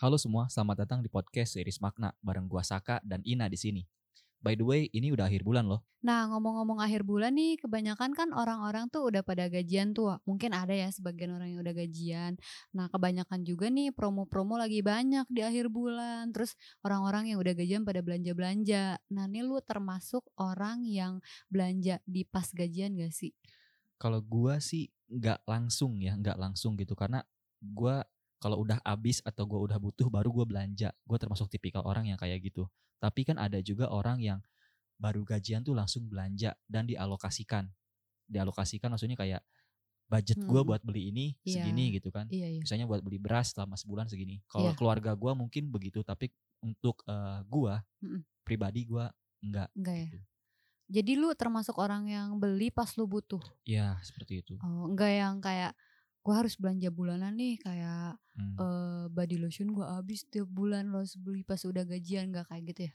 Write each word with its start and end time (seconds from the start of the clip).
Halo 0.00 0.16
semua, 0.16 0.48
selamat 0.48 0.88
datang 0.88 1.04
di 1.04 1.12
podcast 1.12 1.60
Series 1.60 1.76
Makna 1.76 2.16
bareng 2.24 2.48
gua 2.48 2.64
Saka 2.64 3.04
dan 3.04 3.20
Ina 3.20 3.52
di 3.52 3.60
sini. 3.60 3.84
By 4.40 4.56
the 4.56 4.64
way, 4.64 4.88
ini 4.96 5.12
udah 5.12 5.28
akhir 5.28 5.44
bulan 5.44 5.68
loh. 5.68 5.84
Nah, 6.00 6.24
ngomong-ngomong 6.32 6.80
akhir 6.80 7.04
bulan 7.04 7.36
nih, 7.36 7.60
kebanyakan 7.60 8.16
kan 8.16 8.32
orang-orang 8.32 8.88
tuh 8.88 9.04
udah 9.04 9.20
pada 9.20 9.52
gajian 9.52 9.92
tuh. 9.92 10.16
Mungkin 10.24 10.56
ada 10.56 10.72
ya 10.72 10.88
sebagian 10.88 11.36
orang 11.36 11.52
yang 11.52 11.60
udah 11.60 11.76
gajian. 11.76 12.40
Nah, 12.72 12.88
kebanyakan 12.88 13.44
juga 13.44 13.68
nih 13.68 13.92
promo-promo 13.92 14.56
lagi 14.56 14.80
banyak 14.80 15.28
di 15.28 15.44
akhir 15.44 15.68
bulan. 15.68 16.32
Terus 16.32 16.56
orang-orang 16.80 17.36
yang 17.36 17.38
udah 17.44 17.52
gajian 17.52 17.84
pada 17.84 18.00
belanja-belanja. 18.00 19.04
Nah, 19.12 19.28
ini 19.28 19.44
lu 19.44 19.60
termasuk 19.60 20.24
orang 20.40 20.80
yang 20.88 21.20
belanja 21.52 22.00
di 22.08 22.24
pas 22.24 22.48
gajian 22.56 22.96
gak 22.96 23.12
sih? 23.12 23.36
Kalau 24.00 24.24
gua 24.24 24.64
sih 24.64 24.88
nggak 25.12 25.44
langsung 25.44 26.00
ya, 26.00 26.16
nggak 26.16 26.40
langsung 26.40 26.80
gitu 26.80 26.96
karena 26.96 27.20
gua 27.60 28.00
kalau 28.40 28.58
udah 28.64 28.80
habis 28.82 29.20
atau 29.22 29.44
gue 29.46 29.60
udah 29.70 29.78
butuh 29.78 30.08
baru 30.08 30.32
gue 30.32 30.46
belanja. 30.48 30.90
Gue 31.04 31.18
termasuk 31.20 31.52
tipikal 31.52 31.84
orang 31.84 32.08
yang 32.10 32.18
kayak 32.18 32.40
gitu. 32.42 32.66
Tapi 32.98 33.24
kan 33.28 33.36
ada 33.38 33.60
juga 33.60 33.88
orang 33.92 34.18
yang 34.20 34.40
baru 35.00 35.24
gajian 35.24 35.64
tuh 35.64 35.76
langsung 35.76 36.08
belanja 36.08 36.56
dan 36.68 36.84
dialokasikan. 36.88 37.68
Dialokasikan 38.28 38.92
maksudnya 38.92 39.16
kayak 39.20 39.42
budget 40.10 40.40
gue 40.42 40.60
Hmm. 40.60 40.68
buat 40.68 40.82
beli 40.82 41.12
ini 41.14 41.26
Iya. 41.46 41.62
segini 41.62 41.84
gitu 41.96 42.10
kan. 42.10 42.26
Iya, 42.28 42.48
iya. 42.58 42.60
Misalnya 42.64 42.86
buat 42.90 43.00
beli 43.04 43.18
beras 43.22 43.54
selama 43.54 43.78
sebulan 43.78 44.10
segini. 44.10 44.42
Kalau 44.50 44.72
Iya. 44.72 44.78
keluarga 44.78 45.12
gue 45.14 45.32
mungkin 45.38 45.70
begitu, 45.70 46.02
tapi 46.02 46.32
untuk 46.60 47.00
eh, 47.08 47.40
gua 47.48 47.80
Mm-mm. 48.04 48.20
pribadi 48.44 48.84
gua 48.84 49.08
enggak. 49.40 49.68
Enggak 49.76 49.94
ya? 49.96 50.04
gitu. 50.10 50.18
Jadi 50.90 51.12
lu 51.14 51.30
termasuk 51.38 51.78
orang 51.78 52.10
yang 52.10 52.34
beli 52.42 52.68
pas 52.74 52.90
lu 52.98 53.06
butuh? 53.06 53.40
Ya 53.62 53.96
seperti 54.02 54.42
itu. 54.42 54.58
Oh, 54.58 54.90
enggak 54.90 55.12
yang 55.14 55.38
kayak 55.38 55.72
gue 56.24 56.34
harus 56.36 56.54
belanja 56.60 56.88
bulanan 56.92 57.32
nih 57.40 57.56
kayak 57.60 58.16
Hmm. 58.36 58.56
eh, 58.60 59.04
body 59.16 59.36
lotion 59.40 59.72
gue 59.76 59.84
habis 59.86 60.20
tiap 60.28 60.48
bulan 60.50 60.84
lo 60.92 61.00
beli 61.24 61.42
pas 61.46 61.60
udah 61.64 61.84
gajian 61.88 62.28
nggak 62.32 62.46
kayak 62.50 62.64
gitu 62.72 62.80
ya? 62.88 62.92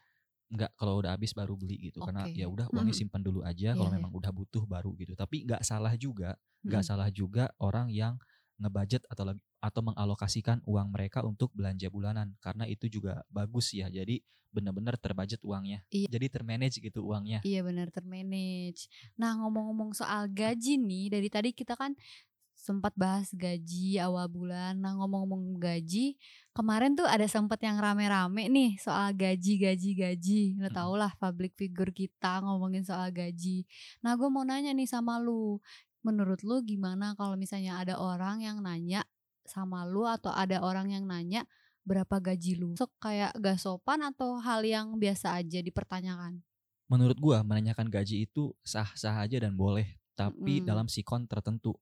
Enggak 0.54 0.72
kalau 0.78 1.02
udah 1.02 1.18
habis 1.18 1.34
baru 1.34 1.58
beli 1.58 1.90
gitu 1.90 2.06
karena 2.06 2.30
Oke. 2.30 2.38
ya 2.38 2.46
udah 2.46 2.70
uangnya 2.70 2.94
Mhm. 2.94 3.00
simpan 3.02 3.22
dulu 3.26 3.42
aja 3.42 3.74
Iya, 3.74 3.78
kalau 3.78 3.90
iya. 3.90 3.98
memang 3.98 4.14
udah 4.14 4.30
butuh 4.30 4.64
baru 4.70 4.94
gitu. 5.02 5.18
Tapi 5.18 5.42
nggak 5.42 5.66
salah 5.66 5.94
juga, 5.98 6.38
nggak 6.70 6.84
Mm-mm. 6.84 6.86
salah 6.86 7.10
juga 7.10 7.50
orang 7.58 7.90
yang 7.90 8.22
ngebudget 8.62 9.02
atau 9.10 9.34
atau 9.60 9.82
mengalokasikan 9.82 10.62
uang 10.70 10.94
mereka 10.94 11.26
untuk 11.26 11.50
belanja 11.58 11.90
bulanan 11.90 12.38
karena 12.40 12.70
itu 12.70 12.86
juga 12.88 13.26
bagus 13.34 13.74
ya. 13.74 13.90
Jadi 13.90 14.22
benar-benar 14.54 14.96
terbudget 15.02 15.42
uangnya. 15.42 15.82
Iya. 15.90 16.08
Jadi 16.14 16.26
termanage 16.30 16.78
gitu 16.78 17.02
uangnya. 17.10 17.42
Iya 17.46 17.62
benar 17.62 17.88
termanage. 17.94 18.90
Nah 19.22 19.38
ngomong-ngomong 19.38 19.94
soal 19.94 20.26
gaji 20.34 20.82
nih 20.82 21.14
dari 21.14 21.30
tadi 21.30 21.50
kita 21.54 21.78
kan 21.78 21.94
sempat 22.66 22.98
bahas 22.98 23.30
gaji 23.30 24.02
awal 24.02 24.26
bulan. 24.26 24.82
Nah 24.82 24.98
ngomong-ngomong 24.98 25.62
gaji 25.62 26.18
kemarin 26.58 26.98
tuh 26.98 27.06
ada 27.06 27.30
sempat 27.30 27.62
yang 27.62 27.78
rame-rame 27.78 28.50
nih 28.50 28.82
soal 28.82 29.14
gaji 29.14 29.62
gaji 29.62 29.92
gaji. 29.94 30.42
Lo 30.58 30.66
Mm-mm. 30.66 30.74
tau 30.74 30.94
lah 30.98 31.14
public 31.22 31.54
figure 31.54 31.94
kita 31.94 32.42
ngomongin 32.42 32.82
soal 32.82 33.14
gaji. 33.14 33.70
Nah 34.02 34.18
gue 34.18 34.26
mau 34.34 34.42
nanya 34.42 34.74
nih 34.74 34.90
sama 34.90 35.22
lu. 35.22 35.62
Menurut 36.02 36.42
lu 36.42 36.66
gimana 36.66 37.14
kalau 37.14 37.38
misalnya 37.38 37.78
ada 37.78 38.02
orang 38.02 38.42
yang 38.42 38.58
nanya 38.66 39.06
sama 39.46 39.86
lu 39.86 40.10
atau 40.10 40.34
ada 40.34 40.66
orang 40.66 40.90
yang 40.90 41.06
nanya 41.06 41.46
berapa 41.86 42.18
gaji 42.18 42.58
lu? 42.58 42.74
So, 42.74 42.90
kayak 42.98 43.38
gak 43.38 43.62
sopan 43.62 44.02
atau 44.02 44.42
hal 44.42 44.66
yang 44.66 44.98
biasa 44.98 45.38
aja 45.38 45.62
dipertanyakan? 45.62 46.42
Menurut 46.90 47.18
gua 47.22 47.46
menanyakan 47.46 47.94
gaji 47.94 48.26
itu 48.26 48.54
sah-sah 48.66 49.22
aja 49.22 49.38
dan 49.38 49.54
boleh, 49.54 49.86
tapi 50.18 50.62
Mm. 50.62 50.66
dalam 50.66 50.88
sikon 50.90 51.30
tertentu. 51.30 51.78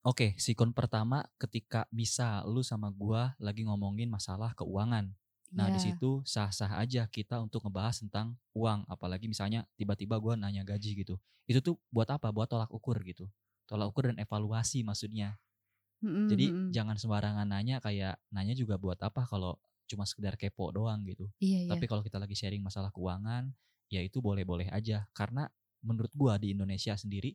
Oke, 0.00 0.32
sikon 0.40 0.72
pertama 0.72 1.28
ketika 1.36 1.84
bisa 1.92 2.40
lu 2.48 2.64
sama 2.64 2.88
gua 2.88 3.36
lagi 3.36 3.68
ngomongin 3.68 4.08
masalah 4.08 4.56
keuangan. 4.56 5.12
Nah, 5.52 5.68
di 5.68 5.76
Iya. 5.76 5.92
situ 5.92 6.24
sah-sah 6.24 6.72
aja 6.80 7.04
kita 7.04 7.36
untuk 7.44 7.60
ngebahas 7.68 8.00
tentang 8.00 8.40
uang, 8.56 8.88
apalagi 8.88 9.28
misalnya 9.28 9.68
tiba-tiba 9.76 10.16
gua 10.16 10.40
nanya 10.40 10.64
gaji 10.64 11.04
gitu. 11.04 11.20
Itu 11.44 11.60
tuh 11.60 11.76
buat 11.92 12.08
apa? 12.08 12.32
Buat 12.32 12.48
tolak 12.48 12.72
ukur 12.72 12.96
gitu. 13.04 13.28
Tolak 13.68 13.92
ukur 13.92 14.08
dan 14.08 14.16
evaluasi 14.24 14.80
maksudnya. 14.88 15.36
Mm-mm, 16.04 16.30
Jadi 16.30 16.54
jangan 16.70 16.94
sembarangan 16.96 17.46
nanya 17.48 17.82
kayak 17.82 18.22
nanya 18.30 18.54
juga 18.54 18.78
buat 18.78 18.98
apa 19.02 19.26
kalau 19.26 19.58
cuma 19.90 20.06
sekedar 20.06 20.38
kepo 20.38 20.70
doang 20.70 21.02
gitu. 21.04 21.26
Iya, 21.40 21.58
iya. 21.64 21.80
Tapi 21.80 21.90
kalau 21.90 22.02
kita 22.06 22.16
lagi 22.22 22.38
sharing 22.38 22.62
masalah 22.62 22.94
keuangan, 22.94 23.50
ya 23.90 24.00
itu 24.02 24.22
boleh-boleh 24.22 24.70
aja. 24.70 25.10
Karena 25.12 25.50
menurut 25.82 26.12
gua 26.14 26.38
di 26.38 26.54
Indonesia 26.54 26.94
sendiri, 26.94 27.34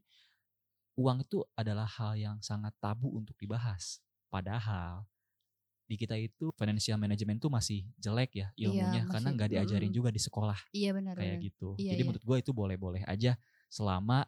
uang 0.95 1.23
itu 1.23 1.43
adalah 1.53 1.85
hal 1.85 2.15
yang 2.15 2.37
sangat 2.39 2.71
tabu 2.79 3.11
untuk 3.11 3.35
dibahas. 3.35 3.99
Padahal 4.27 5.03
di 5.85 5.95
kita 5.95 6.17
itu 6.17 6.49
financial 6.57 6.97
management 6.97 7.37
tuh 7.37 7.51
masih 7.53 7.85
jelek 8.01 8.33
ya 8.33 8.47
ilmunya 8.57 9.05
karena 9.05 9.29
masih- 9.29 9.35
nggak 9.37 9.49
diajarin 9.53 9.85
mm-mm. 9.93 9.97
juga 10.01 10.09
di 10.09 10.17
sekolah 10.17 10.57
Iya 10.73 10.97
benar 10.97 11.13
kayak 11.13 11.37
benar. 11.37 11.45
gitu. 11.45 11.69
Iya, 11.77 11.93
Jadi 11.93 12.01
iya. 12.01 12.07
menurut 12.09 12.23
gua 12.25 12.37
itu 12.41 12.51
boleh-boleh 12.51 13.03
aja 13.05 13.37
selama 13.69 14.25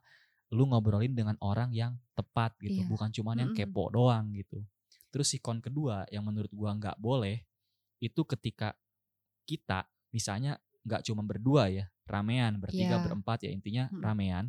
lu 0.54 0.64
ngobrolin 0.70 1.12
dengan 1.12 1.34
orang 1.42 1.74
yang 1.74 1.98
tepat 2.14 2.54
gitu, 2.62 2.86
Iya. 2.86 2.88
bukan 2.88 3.10
cuman 3.10 3.36
yang 3.42 3.52
Mm-mm. 3.52 3.68
kepo 3.68 3.90
doang 3.90 4.32
gitu. 4.38 4.62
Terus 5.10 5.34
sikon 5.34 5.58
kedua 5.60 6.06
yang 6.14 6.24
menurut 6.24 6.52
gua 6.54 6.78
nggak 6.78 7.02
boleh 7.02 7.42
itu 7.98 8.22
ketika 8.24 8.78
kita 9.44 9.90
misalnya 10.14 10.62
nggak 10.86 11.04
cuma 11.04 11.26
berdua 11.26 11.68
ya, 11.68 11.90
ramean 12.06 12.62
bertiga 12.62 12.96
Iya. 12.96 13.04
berempat 13.04 13.44
ya 13.44 13.52
intinya 13.52 13.90
Mm-mm. 13.90 14.04
ramean 14.04 14.46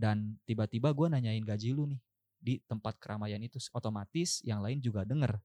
dan 0.00 0.40
tiba-tiba 0.48 0.88
gua 0.96 1.12
nanyain 1.12 1.44
gaji 1.44 1.76
lu 1.76 1.84
nih 1.84 2.00
di 2.40 2.54
tempat 2.64 2.96
keramaian 2.96 3.40
itu 3.44 3.60
otomatis 3.76 4.40
yang 4.48 4.64
lain 4.64 4.80
juga 4.80 5.04
denger 5.04 5.36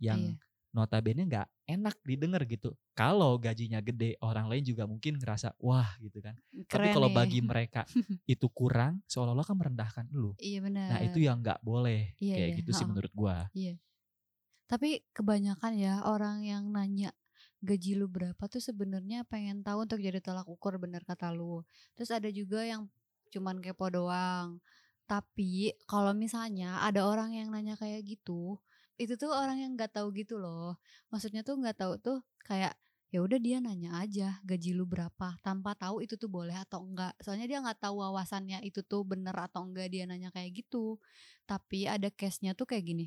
yang 0.00 0.32
Iya. 0.32 0.34
notabene 0.72 1.28
nggak 1.28 1.48
enak 1.68 2.00
didengar 2.00 2.42
gitu. 2.48 2.72
Kalau 2.96 3.36
gajinya 3.36 3.84
gede, 3.84 4.16
orang 4.24 4.48
lain 4.48 4.64
juga 4.64 4.88
mungkin 4.88 5.20
ngerasa 5.20 5.52
wah 5.60 5.92
gitu 6.00 6.24
kan. 6.24 6.32
Tapi 6.64 6.88
Keren 6.88 6.96
kalau 6.96 7.12
ya. 7.12 7.16
bagi 7.20 7.40
mereka 7.52 7.84
itu 8.24 8.48
kurang, 8.48 9.04
seolah-olah 9.04 9.44
kan 9.44 9.56
merendahkan 9.60 10.06
lu. 10.16 10.32
Iya 10.40 10.64
benar. 10.64 10.88
Nah 10.96 11.00
itu 11.04 11.20
yang 11.20 11.44
nggak 11.44 11.60
boleh 11.60 12.16
Iya, 12.16 12.34
kayak 12.40 12.48
iya. 12.48 12.58
gitu 12.64 12.70
sih 12.72 12.86
menurut 12.88 13.12
gua. 13.12 13.52
Tapi 14.64 15.04
kebanyakan 15.12 15.76
ya 15.76 16.00
orang 16.08 16.48
yang 16.48 16.72
nanya 16.72 17.12
gaji 17.60 17.94
lu 17.94 18.08
berapa 18.08 18.40
tuh 18.48 18.58
sebenarnya 18.64 19.28
pengen 19.28 19.60
tahu 19.60 19.84
untuk 19.84 20.00
jadi 20.00 20.18
tolak 20.24 20.48
ukur 20.48 20.80
bener 20.80 21.04
kata 21.04 21.28
lu. 21.36 21.60
Terus 21.94 22.10
ada 22.10 22.32
juga 22.32 22.64
yang 22.64 22.88
cuman 23.32 23.58
kepo 23.64 23.88
doang. 23.88 24.60
Tapi 25.08 25.74
kalau 25.90 26.12
misalnya 26.16 26.80
ada 26.84 27.04
orang 27.08 27.34
yang 27.36 27.48
nanya 27.52 27.74
kayak 27.80 28.04
gitu, 28.06 28.60
itu 29.00 29.14
tuh 29.18 29.32
orang 29.32 29.58
yang 29.60 29.72
nggak 29.76 29.92
tahu 29.96 30.12
gitu 30.14 30.38
loh. 30.38 30.78
Maksudnya 31.12 31.42
tuh 31.42 31.58
nggak 31.60 31.76
tahu 31.80 31.92
tuh 32.00 32.18
kayak 32.44 32.76
ya 33.12 33.20
udah 33.20 33.36
dia 33.36 33.60
nanya 33.60 34.00
aja 34.00 34.40
gaji 34.40 34.72
lu 34.72 34.88
berapa 34.88 35.36
tanpa 35.44 35.76
tahu 35.76 36.00
itu 36.04 36.16
tuh 36.16 36.28
boleh 36.32 36.56
atau 36.56 36.84
enggak. 36.84 37.12
Soalnya 37.24 37.46
dia 37.50 37.58
nggak 37.64 37.80
tahu 37.82 38.00
wawasannya 38.04 38.64
itu 38.64 38.80
tuh 38.84 39.04
bener 39.04 39.34
atau 39.36 39.64
enggak 39.68 39.88
dia 39.92 40.04
nanya 40.08 40.30
kayak 40.32 40.64
gitu. 40.64 40.96
Tapi 41.44 41.88
ada 41.88 42.08
case-nya 42.12 42.56
tuh 42.56 42.68
kayak 42.68 42.84
gini 42.88 43.06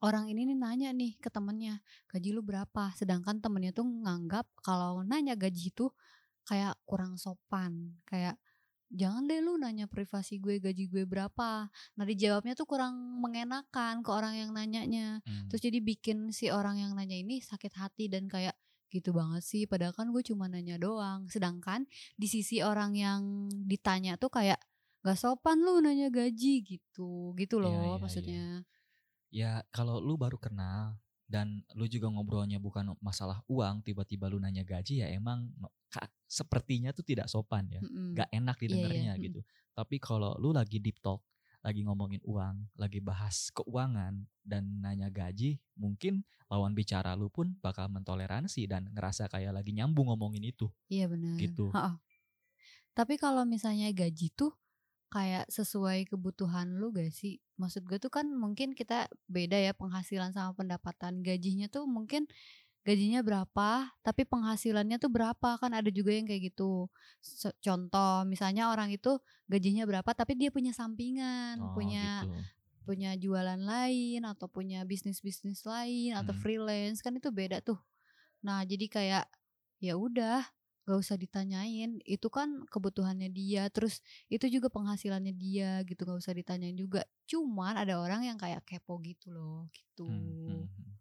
orang 0.00 0.32
ini 0.32 0.48
nih 0.48 0.58
nanya 0.58 0.90
nih 0.96 1.12
ke 1.20 1.28
temennya 1.28 1.84
gaji 2.08 2.32
lu 2.32 2.40
berapa 2.40 2.92
sedangkan 2.96 3.38
temennya 3.44 3.76
tuh 3.76 3.84
nganggap 3.84 4.48
kalau 4.64 5.04
nanya 5.04 5.36
gaji 5.36 5.68
itu 5.72 5.92
kayak 6.48 6.74
kurang 6.88 7.20
sopan 7.20 8.00
kayak 8.08 8.40
jangan 8.90 9.24
deh 9.24 9.38
lu 9.38 9.54
nanya 9.56 9.86
privasi 9.86 10.42
gue 10.42 10.58
gaji 10.58 10.90
gue 10.90 11.06
berapa. 11.06 11.70
Nah 11.70 12.04
dijawabnya 12.04 12.58
tuh 12.58 12.66
kurang 12.66 13.22
mengenakan 13.22 14.02
ke 14.02 14.10
orang 14.10 14.34
yang 14.36 14.50
nanyanya. 14.50 15.22
Hmm. 15.22 15.46
terus 15.46 15.62
jadi 15.62 15.78
bikin 15.78 16.34
si 16.34 16.50
orang 16.50 16.82
yang 16.82 16.92
nanya 16.98 17.14
ini 17.14 17.38
sakit 17.38 17.72
hati 17.78 18.10
dan 18.10 18.26
kayak 18.26 18.54
gitu 18.90 19.14
banget 19.14 19.46
sih 19.46 19.70
padahal 19.70 19.94
kan 19.94 20.10
gue 20.10 20.22
cuma 20.26 20.50
nanya 20.50 20.74
doang. 20.76 21.30
Sedangkan 21.30 21.86
di 22.18 22.26
sisi 22.26 22.58
orang 22.60 22.98
yang 22.98 23.46
ditanya 23.64 24.18
tuh 24.18 24.28
kayak 24.28 24.58
gak 25.00 25.16
sopan 25.16 25.62
lu 25.62 25.78
nanya 25.80 26.10
gaji 26.10 26.60
gitu. 26.66 27.32
Gitu 27.38 27.56
Iya, 27.56 27.64
loh 27.64 27.72
iya, 27.72 27.86
iya. 27.86 28.00
maksudnya. 28.02 28.44
Ya 29.30 29.52
kalau 29.70 30.02
lu 30.02 30.18
baru 30.18 30.36
kenal 30.42 30.98
dan 31.30 31.62
lu 31.78 31.86
juga 31.86 32.10
ngobrolnya 32.10 32.58
bukan 32.58 32.98
masalah 32.98 33.38
uang, 33.46 33.86
tiba-tiba 33.86 34.26
lu 34.26 34.42
nanya 34.42 34.66
gaji 34.66 35.06
ya 35.06 35.08
emang 35.14 35.46
sepertinya 36.26 36.90
tuh 36.90 37.06
tidak 37.06 37.30
sopan 37.30 37.70
ya. 37.70 37.78
Mm-mm. 37.82 38.18
Gak 38.18 38.30
enak 38.34 38.56
Iya, 38.58 38.62
iya. 38.62 38.66
didengarnya 38.66 39.12
Mm-mm. 39.14 39.24
gitu. 39.30 39.40
Tapi 39.70 39.96
kalau 40.02 40.34
lu 40.42 40.50
lagi 40.50 40.82
deep 40.82 40.98
talk, 40.98 41.22
lagi 41.62 41.86
ngomongin 41.86 42.18
uang, 42.26 42.74
lagi 42.74 42.98
bahas 42.98 43.54
keuangan 43.54 44.26
dan 44.42 44.82
nanya 44.82 45.06
gaji, 45.06 45.58
mungkin 45.78 46.26
lawan 46.50 46.74
bicara 46.74 47.14
lu 47.14 47.30
pun 47.30 47.54
bakal 47.62 47.86
mentoleransi 47.86 48.66
dan 48.66 48.90
ngerasa 48.90 49.30
kayak 49.30 49.54
lagi 49.54 49.70
nyambung 49.70 50.10
ngomongin 50.10 50.50
itu 50.50 50.66
Iya 50.90 51.06
benar. 51.06 51.38
gitu. 51.38 51.70
Ha-ha. 51.70 52.02
Tapi 52.90 53.14
kalau 53.22 53.46
misalnya 53.46 53.86
gaji 53.94 54.34
tuh 54.34 54.50
kayak 55.10 55.50
sesuai 55.50 56.06
kebutuhan 56.10 56.78
lu 56.78 56.94
gak 56.94 57.10
sih? 57.12 57.42
Maksud 57.60 57.84
gue 57.84 57.98
tuh 58.00 58.08
kan 58.14 58.26
mungkin 58.30 58.72
kita 58.78 59.10
beda 59.26 59.58
ya 59.58 59.72
penghasilan 59.76 60.30
sama 60.32 60.54
pendapatan. 60.56 61.20
Gajinya 61.26 61.66
tuh 61.68 61.84
mungkin 61.90 62.24
gajinya 62.86 63.20
berapa, 63.20 63.92
tapi 64.00 64.24
penghasilannya 64.24 64.96
tuh 65.02 65.12
berapa 65.12 65.60
kan 65.60 65.72
ada 65.76 65.90
juga 65.92 66.16
yang 66.16 66.24
kayak 66.24 66.54
gitu. 66.54 66.88
Contoh 67.60 68.24
misalnya 68.24 68.72
orang 68.72 68.88
itu 68.94 69.20
gajinya 69.50 69.84
berapa, 69.84 70.10
tapi 70.16 70.32
dia 70.40 70.48
punya 70.48 70.72
sampingan, 70.72 71.60
Oh 71.60 71.72
punya 71.76 72.24
gitu. 72.24 72.40
punya 72.88 73.10
jualan 73.20 73.60
lain 73.60 74.24
atau 74.24 74.48
punya 74.48 74.82
bisnis-bisnis 74.88 75.62
lain 75.68 76.16
atau 76.16 76.32
Hmm. 76.32 76.40
freelance 76.42 77.04
kan 77.04 77.12
itu 77.14 77.28
beda 77.30 77.60
tuh. 77.60 77.78
Nah, 78.40 78.64
jadi 78.64 78.86
kayak 78.88 79.24
ya 79.84 79.94
udah 80.00 80.42
gak 80.90 80.98
usah 80.98 81.14
ditanyain 81.14 82.02
itu 82.02 82.26
kan 82.26 82.66
kebutuhannya 82.66 83.30
dia 83.30 83.70
terus 83.70 84.02
itu 84.26 84.50
juga 84.50 84.66
penghasilannya 84.66 85.30
dia 85.30 85.86
gitu 85.86 86.02
gak 86.02 86.18
usah 86.18 86.34
ditanyain 86.34 86.74
juga 86.74 87.06
cuman 87.24 87.78
ada 87.78 88.02
orang 88.02 88.26
yang 88.26 88.34
kayak 88.34 88.66
kepo 88.66 88.98
gitu 89.00 89.30
loh 89.30 89.70
gitu 89.70 90.10
Hmm, 90.10 90.34
hmm, 90.42 90.66
hmm. 90.66 90.92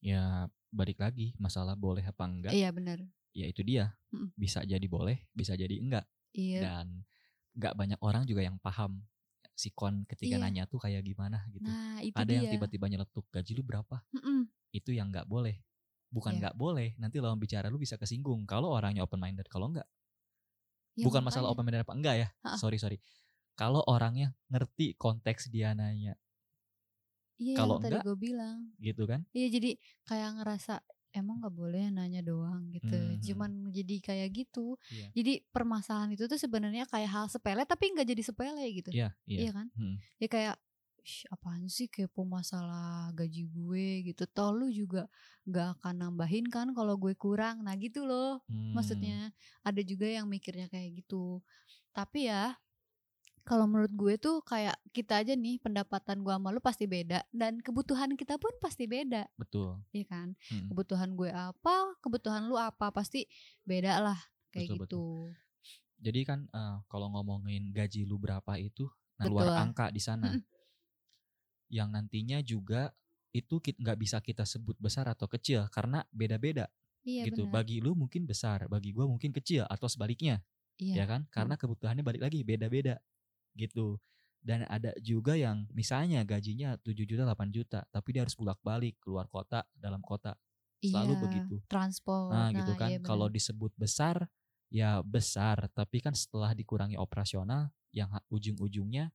Ya 0.00 0.46
balik 0.70 1.02
lagi 1.02 1.36
masalah 1.36 1.74
boleh 1.74 2.04
apa 2.04 2.24
enggak. 2.24 2.52
iya 2.54 2.72
benar 2.72 3.04
Ya 3.32 3.44
itu 3.44 3.60
dia. 3.60 3.92
Bisa 4.32 4.64
jadi 4.64 4.84
boleh, 4.86 5.28
bisa 5.32 5.52
jadi 5.52 5.76
enggak. 5.76 6.04
iya 6.32 6.60
Dan 6.64 7.04
enggak 7.52 7.74
banyak 7.76 8.00
orang 8.00 8.24
juga 8.24 8.40
yang 8.40 8.56
paham 8.56 9.04
sikon 9.56 10.04
ketika 10.04 10.36
Iya. 10.36 10.42
nanya 10.44 10.64
tuh 10.68 10.76
kayak 10.78 11.00
gimana 11.02 11.44
gitu. 11.48 11.64
nah 11.64 11.98
itu 12.04 12.12
Ada 12.12 12.28
dia 12.28 12.36
yang 12.38 12.52
tiba-tiba 12.52 12.86
nyeletuk 12.86 13.24
gaji 13.32 13.52
lu 13.56 13.64
berapa? 13.64 14.04
Mm-mm. 14.12 14.46
Itu 14.70 14.92
yang 14.92 15.08
enggak 15.08 15.24
boleh. 15.26 15.58
Bukan 16.12 16.32
Iya. 16.32 16.42
enggak 16.42 16.54
boleh, 16.58 16.94
nanti 17.02 17.18
lawan 17.22 17.38
bicara 17.42 17.68
lu 17.72 17.78
bisa 17.82 17.96
kesinggung 18.00 18.46
kalau 18.48 18.72
orangnya 18.74 19.02
open 19.06 19.20
minded. 19.22 19.46
Kalau 19.50 19.70
enggak, 19.70 19.86
Ya, 20.96 21.06
bukan 21.06 21.22
masalah 21.24 21.48
makanya. 21.48 21.52
open 21.52 21.64
minded 21.66 21.84
apa 21.84 21.94
enggak 21.96 22.14
ya. 22.20 22.28
Ha-ha. 22.44 22.60
Sorry, 22.60 22.76
sorry. 22.80 22.98
Kalau 23.56 23.80
orangnya 23.88 24.36
ngerti 24.52 24.96
konteks 25.00 25.48
dia 25.52 25.72
nanya 25.72 26.16
iya 27.40 27.56
kalau 27.56 27.76
tadi 27.82 27.96
enggak, 27.96 28.04
gue 28.04 28.14
bilang 28.16 28.72
gitu 28.82 29.04
kan. 29.10 29.22
iya 29.36 29.46
jadi 29.54 29.70
kayak 30.08 30.30
ngerasa 30.42 30.72
emang 31.16 31.40
nggak 31.42 31.56
boleh 31.56 31.84
nanya 31.94 32.20
doang 32.26 32.70
gitu 32.76 32.94
Mhm. 33.16 33.20
cuman 33.26 33.72
jadi 33.74 33.94
kayak 34.06 34.28
gitu 34.38 34.76
Iya. 34.90 35.12
jadi 35.16 35.42
permasalahan 35.54 36.12
itu 36.16 36.24
tuh 36.30 36.38
sebenarnya 36.40 36.84
kayak 36.92 37.10
hal 37.12 37.26
sepele 37.32 37.64
tapi 37.68 37.92
nggak 37.94 38.08
jadi 38.12 38.22
sepele 38.24 38.64
gitu 38.76 38.92
Iya, 38.92 39.08
iya. 39.26 39.42
iya 39.42 39.50
kan 39.56 39.68
Hmm. 39.76 39.96
ya 40.22 40.28
kayak 40.30 40.54
"Ih, 40.56 40.65
apaan 41.30 41.70
sih 41.70 41.86
kepo 41.86 42.26
masalah 42.26 43.14
gaji 43.14 43.46
gue 43.48 43.86
gitu 44.10 44.24
toh 44.26 44.50
lu 44.54 44.66
juga 44.70 45.06
nggak 45.46 45.78
akan 45.80 45.94
nambahin 46.02 46.46
kan 46.50 46.74
kalau 46.74 46.98
gue 46.98 47.14
kurang 47.14 47.62
nah 47.62 47.74
gitu 47.78 48.04
loh 48.04 48.42
Hmm. 48.50 48.74
maksudnya 48.76 49.30
ada 49.62 49.80
juga 49.80 50.04
yang 50.10 50.26
mikirnya 50.26 50.66
kayak 50.68 51.00
gitu 51.04 51.40
tapi 51.94 52.28
ya 52.28 52.58
kalau 53.46 53.70
menurut 53.70 53.94
gue 53.94 54.14
tuh 54.18 54.42
kayak 54.42 54.74
kita 54.90 55.22
aja 55.22 55.38
nih 55.38 55.62
pendapatan 55.62 56.26
gue 56.26 56.34
sama 56.34 56.50
lu 56.50 56.58
pasti 56.58 56.90
beda 56.90 57.22
dan 57.30 57.62
kebutuhan 57.62 58.18
kita 58.18 58.36
pun 58.42 58.50
pasti 58.58 58.90
beda 58.90 59.30
betul. 59.38 59.78
ya 59.94 60.04
kan 60.10 60.34
Hmm. 60.50 60.66
kebutuhan 60.74 61.14
gue 61.14 61.30
apa 61.30 61.94
kebutuhan 62.02 62.50
lu 62.50 62.58
apa 62.58 62.90
pasti 62.90 63.30
beda 63.62 64.02
lah 64.02 64.18
kayak 64.50 64.74
Betul, 64.74 64.78
gitu 64.82 65.02
Jadi 65.96 66.20
kan 66.28 66.44
eh, 66.52 66.76
kalau 66.92 67.08
ngomongin 67.14 67.72
gaji 67.72 68.04
lu 68.04 68.18
berapa 68.20 68.58
itu 68.60 68.90
nah 69.16 69.24
luar 69.30 69.48
Betul. 69.48 69.56
angka 69.64 69.86
di 69.94 70.02
sana. 70.02 70.28
Yang 71.72 71.88
nantinya 71.92 72.38
juga 72.44 72.94
itu 73.34 73.60
nggak 73.60 73.98
bisa 74.00 74.18
kita 74.24 74.44
sebut 74.48 74.76
besar 74.80 75.06
atau 75.12 75.28
kecil 75.28 75.66
karena 75.68 76.04
beda-beda 76.14 76.70
iya 77.04 77.24
gitu. 77.24 77.46
benar 77.48 77.50
Bagi 77.50 77.80
lu 77.84 77.94
mungkin 77.98 78.24
besar, 78.28 78.66
bagi 78.70 78.92
gua 78.94 79.06
mungkin 79.10 79.32
kecil 79.34 79.64
atau 79.68 79.88
sebaliknya, 79.90 80.42
iya 80.78 80.96
ya 80.96 81.04
kan? 81.08 81.26
Karena 81.32 81.56
kebutuhannya 81.58 82.02
balik 82.06 82.22
lagi 82.26 82.42
beda-beda 82.46 83.00
gitu. 83.58 83.98
Dan 84.40 84.64
ada 84.70 84.94
juga 85.02 85.34
yang 85.34 85.66
misalnya 85.74 86.22
gajinya 86.22 86.78
7 86.80 87.04
juta, 87.08 87.26
8 87.26 87.50
juta, 87.50 87.82
tapi 87.90 88.14
dia 88.16 88.22
harus 88.24 88.36
bolak-balik 88.38 88.96
keluar 89.02 89.26
kota, 89.28 89.66
dalam 89.74 90.00
kota. 90.04 90.38
Selalu 90.84 91.14
Iya, 91.14 91.20
begitu. 91.20 91.56
transport 91.70 92.32
Nah, 92.32 92.50
gitu 92.54 92.74
kan. 92.74 92.98
iya. 92.98 93.02
Kalau 93.02 93.26
disebut 93.30 93.70
besar, 93.78 94.26
ya 94.70 95.00
besar, 95.06 95.70
tapi 95.74 96.02
kan 96.02 96.14
setelah 96.14 96.52
dikurangi 96.54 96.98
operasional 96.98 97.70
yang 97.94 98.10
ujung-ujungnya 98.30 99.10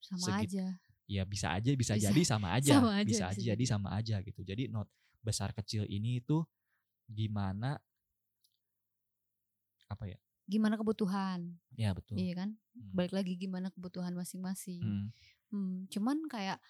sama 0.00 0.40
segit- 0.40 0.42
aja 0.42 0.66
ya 1.06 1.22
bisa 1.22 1.54
aja 1.54 1.70
bisa, 1.72 1.94
Bisa. 1.94 2.10
jadi 2.10 2.20
sama 2.22 2.48
aja, 2.52 2.72
Sama 2.76 2.90
aja, 2.98 3.06
bisa 3.06 3.24
aja 3.30 3.42
jadi. 3.54 3.64
sama 3.64 3.88
aja 3.94 4.18
gitu. 4.20 4.42
Jadi 4.42 4.66
not 4.66 4.90
besar 5.22 5.50
kecil 5.50 5.86
ini 5.86 6.18
itu 6.18 6.42
gimana 7.06 7.78
apa 9.86 10.04
ya? 10.06 10.18
gimana 10.46 10.78
kebutuhan 10.78 11.58
Ya 11.74 11.90
betul. 11.90 12.14
iya 12.16 12.34
kan 12.36 12.54
Hmm. 12.70 12.92
balik 12.94 13.10
lagi 13.10 13.34
gimana 13.34 13.66
kebutuhan 13.68 14.14
masing-masing 14.14 14.78
Hmm. 14.78 15.08
Hmm, 15.50 15.74
cuman 15.90 16.22
kayak 16.26 16.62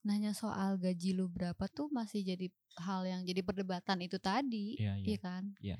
nanya 0.00 0.32
soal 0.32 0.76
gaji 0.76 1.12
lu 1.12 1.28
berapa 1.28 1.60
tuh 1.68 1.90
masih 1.90 2.22
jadi 2.22 2.48
hal 2.78 3.04
yang 3.04 3.20
jadi 3.26 3.42
perdebatan 3.42 4.00
itu 4.00 4.16
tadi 4.16 4.80
Iya, 4.80 4.96
iya. 4.96 5.04
iya 5.04 5.18
kan 5.18 5.44
Iya. 5.60 5.76